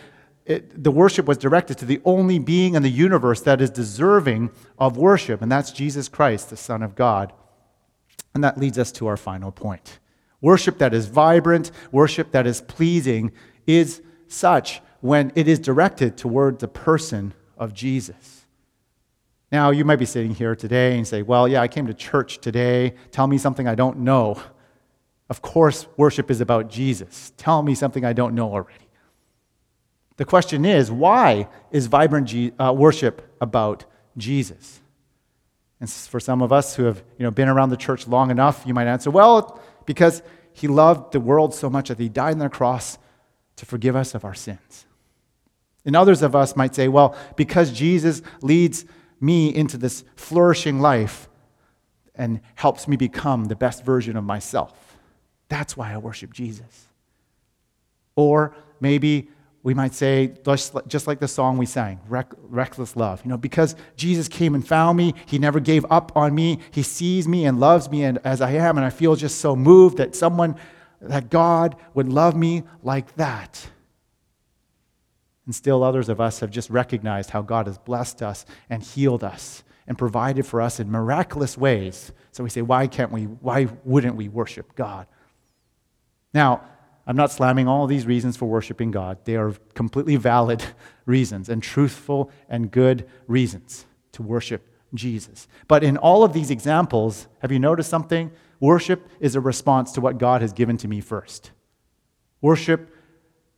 it, 0.45 0.83
the 0.83 0.91
worship 0.91 1.25
was 1.25 1.37
directed 1.37 1.77
to 1.79 1.85
the 1.85 2.01
only 2.03 2.37
being 2.37 2.75
in 2.75 2.83
the 2.83 2.89
universe 2.89 3.41
that 3.41 3.61
is 3.61 3.69
deserving 3.69 4.51
of 4.77 4.97
worship, 4.97 5.41
and 5.41 5.51
that's 5.51 5.71
Jesus 5.71 6.09
Christ, 6.09 6.49
the 6.49 6.57
Son 6.57 6.83
of 6.83 6.95
God. 6.95 7.31
And 8.33 8.43
that 8.43 8.57
leads 8.57 8.77
us 8.77 8.91
to 8.93 9.07
our 9.07 9.17
final 9.17 9.51
point. 9.51 9.99
Worship 10.41 10.77
that 10.79 10.93
is 10.93 11.07
vibrant, 11.07 11.71
worship 11.91 12.31
that 12.31 12.45
is 12.45 12.61
pleasing, 12.61 13.31
is 13.65 14.01
such 14.27 14.81
when 14.99 15.31
it 15.35 15.47
is 15.47 15.59
directed 15.59 16.17
toward 16.17 16.59
the 16.59 16.67
person 16.67 17.33
of 17.57 17.73
Jesus. 17.73 18.45
Now, 19.51 19.69
you 19.69 19.85
might 19.85 19.97
be 19.97 20.05
sitting 20.05 20.33
here 20.33 20.55
today 20.55 20.97
and 20.97 21.07
say, 21.07 21.21
Well, 21.21 21.47
yeah, 21.47 21.61
I 21.61 21.67
came 21.67 21.85
to 21.87 21.93
church 21.93 22.39
today. 22.39 22.95
Tell 23.11 23.27
me 23.27 23.37
something 23.37 23.67
I 23.67 23.75
don't 23.75 23.99
know. 23.99 24.41
Of 25.29 25.41
course, 25.41 25.87
worship 25.95 26.29
is 26.31 26.41
about 26.41 26.69
Jesus. 26.69 27.31
Tell 27.37 27.61
me 27.61 27.75
something 27.75 28.03
I 28.03 28.13
don't 28.13 28.35
know 28.35 28.51
already. 28.51 28.89
The 30.17 30.25
question 30.25 30.65
is, 30.65 30.91
why 30.91 31.47
is 31.71 31.87
vibrant 31.87 32.27
G- 32.27 32.53
uh, 32.59 32.73
worship 32.73 33.35
about 33.41 33.85
Jesus? 34.17 34.79
And 35.79 35.89
for 35.89 36.19
some 36.19 36.41
of 36.41 36.53
us 36.53 36.75
who 36.75 36.83
have 36.83 37.03
you 37.17 37.23
know, 37.23 37.31
been 37.31 37.49
around 37.49 37.69
the 37.69 37.77
church 37.77 38.07
long 38.07 38.31
enough, 38.31 38.63
you 38.65 38.73
might 38.73 38.87
answer, 38.87 39.11
well, 39.11 39.59
because 39.85 40.21
he 40.53 40.67
loved 40.67 41.13
the 41.13 41.19
world 41.19 41.53
so 41.53 41.69
much 41.69 41.89
that 41.89 41.99
he 41.99 42.09
died 42.09 42.33
on 42.33 42.39
the 42.39 42.49
cross 42.49 42.97
to 43.55 43.65
forgive 43.65 43.95
us 43.95 44.15
of 44.15 44.23
our 44.23 44.33
sins. 44.33 44.85
And 45.85 45.95
others 45.95 46.21
of 46.21 46.35
us 46.35 46.55
might 46.55 46.73
say, 46.73 46.87
well, 46.87 47.17
because 47.35 47.71
Jesus 47.71 48.21
leads 48.41 48.85
me 49.19 49.53
into 49.53 49.77
this 49.77 50.03
flourishing 50.15 50.79
life 50.79 51.27
and 52.15 52.39
helps 52.55 52.87
me 52.87 52.95
become 52.95 53.45
the 53.45 53.55
best 53.55 53.83
version 53.83 54.15
of 54.15 54.23
myself. 54.23 54.97
That's 55.49 55.75
why 55.75 55.93
I 55.93 55.97
worship 55.97 56.31
Jesus. 56.31 56.87
Or 58.15 58.55
maybe 58.79 59.29
we 59.63 59.73
might 59.73 59.93
say, 59.93 60.33
just 60.87 61.07
like 61.07 61.19
the 61.19 61.27
song 61.27 61.57
we 61.57 61.65
sang, 61.65 62.01
Reck- 62.09 62.33
Reckless 62.37 62.97
Love. 62.97 63.21
You 63.23 63.29
know, 63.29 63.37
because 63.37 63.77
Jesus 63.95 64.27
came 64.27 64.55
and 64.55 64.67
found 64.67 64.97
me, 64.97 65.15
he 65.25 65.39
never 65.39 65.61
gave 65.61 65.85
up 65.89 66.15
on 66.17 66.35
me, 66.35 66.59
he 66.71 66.83
sees 66.83 67.29
me 67.29 67.45
and 67.45 67.61
loves 67.61 67.89
me 67.89 68.03
and, 68.03 68.19
as 68.25 68.41
I 68.41 68.51
am, 68.51 68.77
and 68.77 68.85
I 68.85 68.89
feel 68.89 69.15
just 69.15 69.39
so 69.39 69.55
moved 69.55 69.97
that 69.97 70.15
someone, 70.15 70.57
that 70.99 71.29
God 71.29 71.77
would 71.93 72.09
love 72.09 72.35
me 72.35 72.63
like 72.83 73.15
that. 73.15 73.69
And 75.45 75.55
still, 75.55 75.81
others 75.81 76.09
of 76.09 76.19
us 76.19 76.41
have 76.41 76.51
just 76.51 76.69
recognized 76.69 77.29
how 77.29 77.41
God 77.41 77.67
has 77.67 77.77
blessed 77.77 78.21
us 78.21 78.45
and 78.69 78.83
healed 78.83 79.23
us 79.23 79.63
and 79.87 79.97
provided 79.97 80.45
for 80.45 80.61
us 80.61 80.81
in 80.81 80.91
miraculous 80.91 81.57
ways. 81.57 82.11
So 82.31 82.43
we 82.43 82.49
say, 82.49 82.61
why 82.61 82.87
can't 82.87 83.11
we, 83.11 83.23
why 83.23 83.67
wouldn't 83.85 84.15
we 84.15 84.27
worship 84.27 84.75
God? 84.75 85.07
Now, 86.33 86.63
I'm 87.05 87.17
not 87.17 87.31
slamming 87.31 87.67
all 87.67 87.85
these 87.85 88.05
reasons 88.05 88.37
for 88.37 88.45
worshiping 88.45 88.91
God. 88.91 89.17
They 89.25 89.35
are 89.35 89.53
completely 89.73 90.15
valid 90.15 90.63
reasons 91.05 91.49
and 91.49 91.61
truthful 91.61 92.31
and 92.47 92.71
good 92.71 93.07
reasons 93.27 93.85
to 94.13 94.23
worship 94.23 94.67
Jesus. 94.93 95.47
But 95.67 95.83
in 95.83 95.97
all 95.97 96.23
of 96.23 96.33
these 96.33 96.49
examples, 96.49 97.27
have 97.39 97.51
you 97.51 97.59
noticed 97.59 97.89
something? 97.89 98.31
Worship 98.59 99.07
is 99.19 99.35
a 99.35 99.41
response 99.41 99.91
to 99.93 100.01
what 100.01 100.17
God 100.17 100.41
has 100.41 100.53
given 100.53 100.77
to 100.77 100.87
me 100.87 101.01
first. 101.01 101.51
Worship 102.41 102.89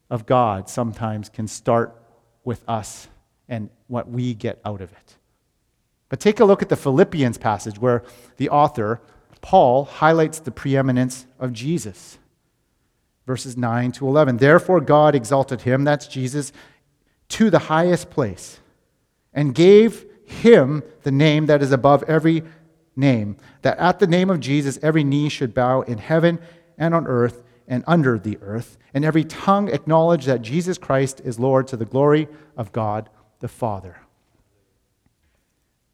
of 0.10 0.26
God 0.26 0.70
sometimes 0.70 1.30
can 1.30 1.48
start 1.48 2.02
with 2.44 2.64
us 2.68 3.08
and 3.48 3.70
what 3.88 4.10
we 4.10 4.34
get 4.34 4.60
out 4.66 4.82
of 4.82 4.92
it. 4.92 5.18
But 6.10 6.20
take 6.20 6.40
a 6.40 6.46
look 6.46 6.62
at 6.62 6.70
the 6.70 6.76
Philippians 6.76 7.38
passage 7.38 7.78
where 7.80 8.04
the 8.38 8.50
author, 8.50 9.02
Paul, 9.42 9.86
highlights 9.86 10.40
the 10.40 10.52
preeminence 10.52 11.26
of 11.40 11.54
Jesus 11.54 12.18
verses 13.26 13.58
9 13.58 13.92
to 13.94 14.08
11. 14.08 14.38
Therefore, 14.38 14.82
God 14.82 15.16
exalted 15.16 15.62
him, 15.62 15.84
that's 15.84 16.08
Jesus, 16.08 16.52
to 17.30 17.50
the 17.50 17.60
highest 17.60 18.10
place 18.10 18.60
and 19.34 19.54
gave 19.54 20.06
him 20.26 20.84
the 21.04 21.12
name 21.12 21.48
that 21.48 21.62
is 21.62 21.72
above 21.72 22.04
every 22.04 22.44
name, 22.96 23.38
that 23.62 23.78
at 23.78 24.00
the 24.00 24.08
name 24.08 24.30
of 24.30 24.40
Jesus 24.40 24.80
every 24.82 25.04
knee 25.04 25.30
should 25.30 25.54
bow 25.54 25.82
in 25.82 25.98
heaven 25.98 26.40
and 26.78 26.94
on 26.94 27.08
earth 27.08 27.44
and 27.68 27.84
under 27.88 28.18
the 28.18 28.38
earth, 28.42 28.78
and 28.94 29.04
every 29.04 29.24
tongue 29.24 29.70
acknowledge 29.70 30.26
that 30.26 30.42
Jesus 30.42 30.78
Christ 30.78 31.20
is 31.24 31.40
Lord 31.40 31.68
to 31.68 31.78
the 31.78 31.86
glory 31.86 32.28
of 32.56 32.72
God 32.72 33.10
the 33.40 33.48
Father. 33.48 33.98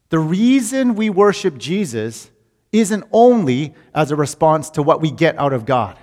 The 0.09 0.19
reason 0.19 0.95
we 0.95 1.09
worship 1.09 1.57
Jesus 1.57 2.29
isn't 2.71 3.05
only 3.11 3.73
as 3.93 4.11
a 4.11 4.15
response 4.15 4.69
to 4.71 4.83
what 4.83 5.01
we 5.01 5.09
get 5.09 5.37
out 5.37 5.53
of 5.53 5.65
God. 5.65 5.97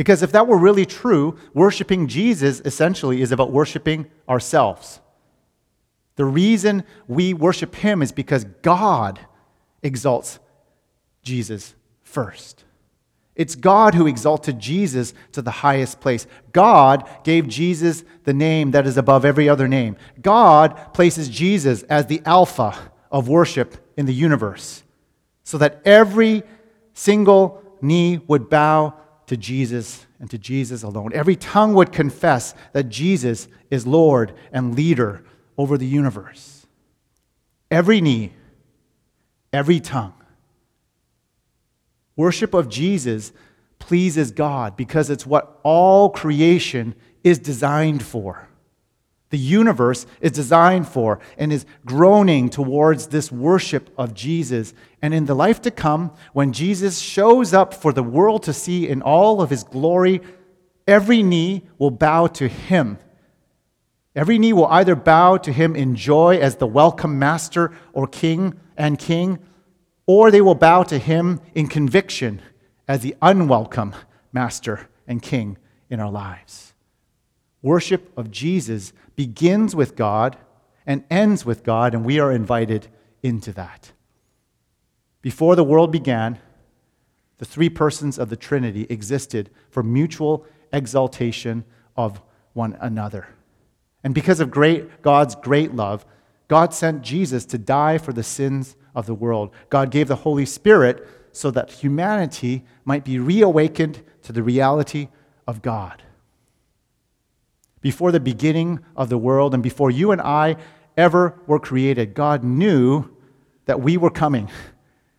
Because 0.00 0.22
if 0.22 0.32
that 0.32 0.46
were 0.46 0.56
really 0.56 0.86
true, 0.86 1.36
worshiping 1.52 2.08
Jesus 2.08 2.62
essentially 2.64 3.20
is 3.20 3.32
about 3.32 3.52
worshiping 3.52 4.06
ourselves. 4.26 4.98
The 6.16 6.24
reason 6.24 6.84
we 7.06 7.34
worship 7.34 7.74
him 7.74 8.00
is 8.00 8.10
because 8.10 8.44
God 8.62 9.20
exalts 9.82 10.38
Jesus 11.22 11.74
first. 12.02 12.64
It's 13.36 13.54
God 13.54 13.94
who 13.94 14.06
exalted 14.06 14.58
Jesus 14.58 15.12
to 15.32 15.42
the 15.42 15.50
highest 15.50 16.00
place. 16.00 16.26
God 16.54 17.06
gave 17.22 17.46
Jesus 17.46 18.02
the 18.24 18.32
name 18.32 18.70
that 18.70 18.86
is 18.86 18.96
above 18.96 19.26
every 19.26 19.50
other 19.50 19.68
name. 19.68 19.98
God 20.22 20.94
places 20.94 21.28
Jesus 21.28 21.82
as 21.82 22.06
the 22.06 22.22
Alpha 22.24 22.90
of 23.12 23.28
worship 23.28 23.76
in 23.98 24.06
the 24.06 24.14
universe 24.14 24.82
so 25.44 25.58
that 25.58 25.82
every 25.84 26.42
single 26.94 27.62
knee 27.82 28.16
would 28.26 28.48
bow 28.48 28.94
to 29.30 29.36
Jesus 29.36 30.06
and 30.18 30.28
to 30.28 30.36
Jesus 30.36 30.82
alone. 30.82 31.12
Every 31.14 31.36
tongue 31.36 31.74
would 31.74 31.92
confess 31.92 32.52
that 32.72 32.88
Jesus 32.88 33.46
is 33.70 33.86
Lord 33.86 34.34
and 34.50 34.74
leader 34.74 35.22
over 35.56 35.78
the 35.78 35.86
universe. 35.86 36.66
Every 37.70 38.00
knee, 38.00 38.32
every 39.52 39.78
tongue. 39.78 40.14
Worship 42.16 42.54
of 42.54 42.68
Jesus 42.68 43.32
pleases 43.78 44.32
God 44.32 44.76
because 44.76 45.10
it's 45.10 45.24
what 45.24 45.60
all 45.62 46.10
creation 46.10 46.96
is 47.22 47.38
designed 47.38 48.02
for 48.02 48.48
the 49.30 49.38
universe 49.38 50.06
is 50.20 50.32
designed 50.32 50.88
for 50.88 51.20
and 51.38 51.52
is 51.52 51.64
groaning 51.86 52.50
towards 52.50 53.06
this 53.06 53.30
worship 53.30 53.88
of 53.96 54.12
Jesus. 54.12 54.74
And 55.00 55.14
in 55.14 55.26
the 55.26 55.34
life 55.34 55.62
to 55.62 55.70
come, 55.70 56.12
when 56.32 56.52
Jesus 56.52 56.98
shows 56.98 57.54
up 57.54 57.72
for 57.72 57.92
the 57.92 58.02
world 58.02 58.42
to 58.44 58.52
see 58.52 58.88
in 58.88 59.02
all 59.02 59.40
of 59.40 59.50
his 59.50 59.62
glory, 59.62 60.20
every 60.86 61.22
knee 61.22 61.62
will 61.78 61.92
bow 61.92 62.26
to 62.26 62.48
him. 62.48 62.98
Every 64.16 64.38
knee 64.38 64.52
will 64.52 64.66
either 64.66 64.96
bow 64.96 65.36
to 65.38 65.52
him 65.52 65.76
in 65.76 65.94
joy 65.94 66.38
as 66.38 66.56
the 66.56 66.66
welcome 66.66 67.16
master 67.18 67.72
or 67.92 68.08
king 68.08 68.58
and 68.76 68.98
king, 68.98 69.38
or 70.06 70.32
they 70.32 70.40
will 70.40 70.56
bow 70.56 70.82
to 70.82 70.98
him 70.98 71.40
in 71.54 71.68
conviction 71.68 72.42
as 72.88 73.02
the 73.02 73.14
unwelcome 73.22 73.94
master 74.32 74.88
and 75.06 75.22
king 75.22 75.56
in 75.88 76.00
our 76.00 76.10
lives. 76.10 76.74
Worship 77.62 78.10
of 78.16 78.30
Jesus 78.30 78.92
begins 79.20 79.76
with 79.76 79.96
God 79.96 80.38
and 80.86 81.04
ends 81.10 81.44
with 81.44 81.62
God, 81.62 81.92
and 81.92 82.06
we 82.06 82.18
are 82.18 82.32
invited 82.32 82.88
into 83.22 83.52
that. 83.52 83.92
Before 85.20 85.54
the 85.54 85.62
world 85.62 85.92
began, 85.92 86.38
the 87.36 87.44
three 87.44 87.68
persons 87.68 88.18
of 88.18 88.30
the 88.30 88.36
Trinity 88.36 88.86
existed 88.88 89.50
for 89.68 89.82
mutual 89.82 90.46
exaltation 90.72 91.64
of 91.98 92.22
one 92.54 92.78
another. 92.80 93.28
And 94.02 94.14
because 94.14 94.40
of 94.40 94.50
great, 94.50 95.02
God's 95.02 95.34
great 95.34 95.74
love, 95.74 96.06
God 96.48 96.72
sent 96.72 97.02
Jesus 97.02 97.44
to 97.44 97.58
die 97.58 97.98
for 97.98 98.14
the 98.14 98.22
sins 98.22 98.74
of 98.94 99.04
the 99.04 99.12
world. 99.14 99.50
God 99.68 99.90
gave 99.90 100.08
the 100.08 100.24
Holy 100.24 100.46
Spirit 100.46 101.06
so 101.30 101.50
that 101.50 101.70
humanity 101.70 102.64
might 102.86 103.04
be 103.04 103.18
reawakened 103.18 104.00
to 104.22 104.32
the 104.32 104.42
reality 104.42 105.08
of 105.46 105.60
God 105.60 106.04
before 107.80 108.12
the 108.12 108.20
beginning 108.20 108.80
of 108.96 109.08
the 109.08 109.18
world 109.18 109.54
and 109.54 109.62
before 109.62 109.90
you 109.90 110.12
and 110.12 110.20
I 110.20 110.56
ever 110.96 111.40
were 111.46 111.58
created, 111.58 112.14
God 112.14 112.44
knew 112.44 113.10
that 113.64 113.80
we 113.80 113.96
were 113.96 114.10
coming 114.10 114.50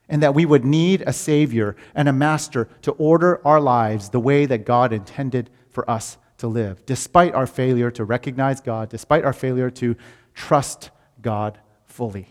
and 0.08 0.22
that 0.22 0.36
we 0.36 0.46
would 0.46 0.66
need 0.66 1.04
a 1.08 1.14
Savior 1.14 1.76
and 1.96 2.10
a 2.10 2.14
Master 2.14 2.68
to 2.82 2.92
order 2.92 3.46
our 3.48 3.62
lives 3.62 4.10
the 4.10 4.20
way 4.20 4.46
that 4.46 4.66
God 4.66 4.92
intended 4.92 5.50
for 5.70 5.90
us 5.90 6.18
to 6.38 6.48
live, 6.48 6.86
despite 6.86 7.34
our 7.34 7.48
failure 7.48 7.90
to 7.92 8.04
recognize 8.04 8.60
God, 8.60 8.90
despite 8.90 9.24
our 9.24 9.34
failure 9.34 9.70
to 9.72 9.96
trust 10.34 10.90
God 11.22 11.58
fully. 11.86 12.28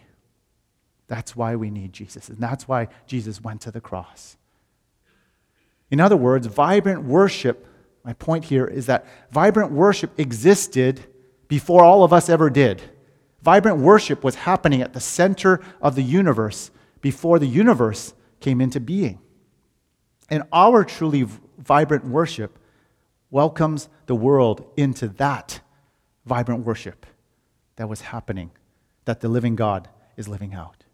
That's 1.06 1.34
why 1.34 1.56
we 1.56 1.70
need 1.70 1.92
Jesus, 1.92 2.28
and 2.28 2.38
that's 2.38 2.68
why 2.68 2.88
Jesus 3.06 3.40
went 3.40 3.62
to 3.62 3.70
the 3.70 3.80
cross. 3.80 4.36
In 5.90 6.00
other 6.00 6.16
words, 6.16 6.46
vibrant 6.46 7.04
worship 7.04 7.66
my 8.04 8.12
point 8.14 8.44
here 8.44 8.66
is 8.66 8.86
that 8.86 9.06
vibrant 9.30 9.72
worship 9.72 10.18
existed 10.18 11.06
before 11.48 11.84
all 11.84 12.02
of 12.02 12.12
us 12.12 12.28
ever 12.28 12.48
did. 12.48 12.82
Vibrant 13.42 13.78
worship 13.78 14.22
was 14.22 14.34
happening 14.34 14.82
at 14.82 14.92
the 14.92 15.00
center 15.00 15.60
of 15.80 15.94
the 15.94 16.02
universe 16.02 16.70
before 17.00 17.38
the 17.38 17.46
universe 17.46 18.14
came 18.40 18.60
into 18.60 18.80
being. 18.80 19.18
And 20.28 20.44
our 20.52 20.84
truly 20.84 21.26
vibrant 21.58 22.06
worship 22.06 22.58
welcomes 23.30 23.88
the 24.06 24.14
world 24.14 24.64
into 24.76 25.08
that 25.08 25.60
vibrant 26.24 26.64
worship 26.64 27.06
that 27.76 27.88
was 27.88 28.00
happening, 28.02 28.50
that 29.04 29.20
the 29.20 29.28
living 29.28 29.56
God 29.56 29.88
is 30.16 30.28
living 30.28 30.54
out. 30.54 30.84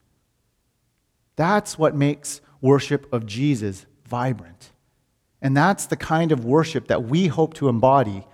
That's 1.37 1.79
what 1.79 1.95
makes 1.95 2.41
worship 2.61 3.13
of 3.13 3.27
Jesus 3.27 3.87
vibrant. 4.07 4.73
And 5.43 5.57
that's 5.57 5.87
the 5.87 5.97
kind 5.97 6.33
of 6.33 6.45
worship 6.45 6.89
that 6.89 7.05
we 7.05 7.27
hope 7.27 7.55
to 7.55 7.69
embody 7.69 8.27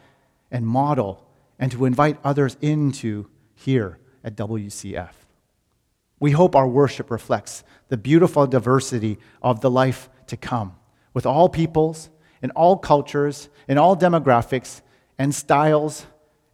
and 0.50 0.66
model 0.66 1.26
and 1.58 1.72
to 1.72 1.84
invite 1.84 2.18
others 2.24 2.56
into 2.60 3.28
here 3.54 3.98
at 4.24 4.36
WCF. 4.36 5.12
We 6.20 6.30
hope 6.30 6.54
our 6.54 6.68
worship 6.68 7.10
reflects 7.10 7.64
the 7.88 7.96
beautiful 7.96 8.46
diversity 8.46 9.18
of 9.42 9.60
the 9.60 9.70
life 9.70 10.08
to 10.28 10.36
come, 10.36 10.76
with 11.12 11.26
all 11.26 11.48
peoples, 11.48 12.10
in 12.42 12.50
all 12.52 12.76
cultures, 12.76 13.48
in 13.68 13.78
all 13.78 13.96
demographics 13.96 14.82
and 15.18 15.34
styles 15.34 16.06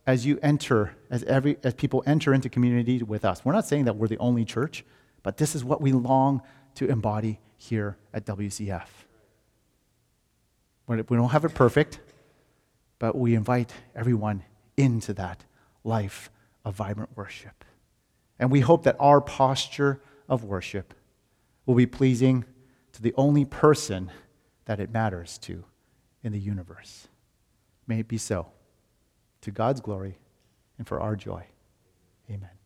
as 0.06 0.24
you 0.24 0.38
enter, 0.42 0.96
as, 1.10 1.22
every, 1.24 1.58
as 1.62 1.74
people 1.74 2.02
enter 2.06 2.32
into 2.32 2.48
community 2.48 3.02
with 3.02 3.24
us. 3.24 3.44
We're 3.44 3.52
not 3.52 3.66
saying 3.66 3.84
that 3.84 3.96
we're 3.96 4.08
the 4.08 4.18
only 4.18 4.44
church, 4.44 4.84
but 5.22 5.36
this 5.36 5.54
is 5.54 5.64
what 5.64 5.82
we 5.82 5.92
long 5.92 6.40
to 6.76 6.88
embody 6.88 7.40
here 7.58 7.98
at 8.14 8.24
WCF. 8.24 8.86
We 10.88 10.96
don't 10.96 11.28
have 11.30 11.44
it 11.44 11.54
perfect, 11.54 12.00
but 12.98 13.16
we 13.16 13.34
invite 13.34 13.72
everyone 13.94 14.42
into 14.76 15.12
that 15.14 15.44
life 15.84 16.30
of 16.64 16.74
vibrant 16.74 17.10
worship. 17.14 17.64
And 18.38 18.50
we 18.50 18.60
hope 18.60 18.84
that 18.84 18.96
our 18.98 19.20
posture 19.20 20.00
of 20.28 20.44
worship 20.44 20.94
will 21.66 21.74
be 21.74 21.86
pleasing 21.86 22.44
to 22.92 23.02
the 23.02 23.14
only 23.16 23.44
person 23.44 24.10
that 24.64 24.80
it 24.80 24.90
matters 24.90 25.38
to 25.38 25.64
in 26.22 26.32
the 26.32 26.40
universe. 26.40 27.08
May 27.86 28.00
it 28.00 28.08
be 28.08 28.18
so. 28.18 28.48
to 29.40 29.50
God's 29.50 29.80
glory 29.80 30.18
and 30.78 30.86
for 30.86 31.00
our 31.00 31.16
joy. 31.16 31.44
Amen. 32.30 32.57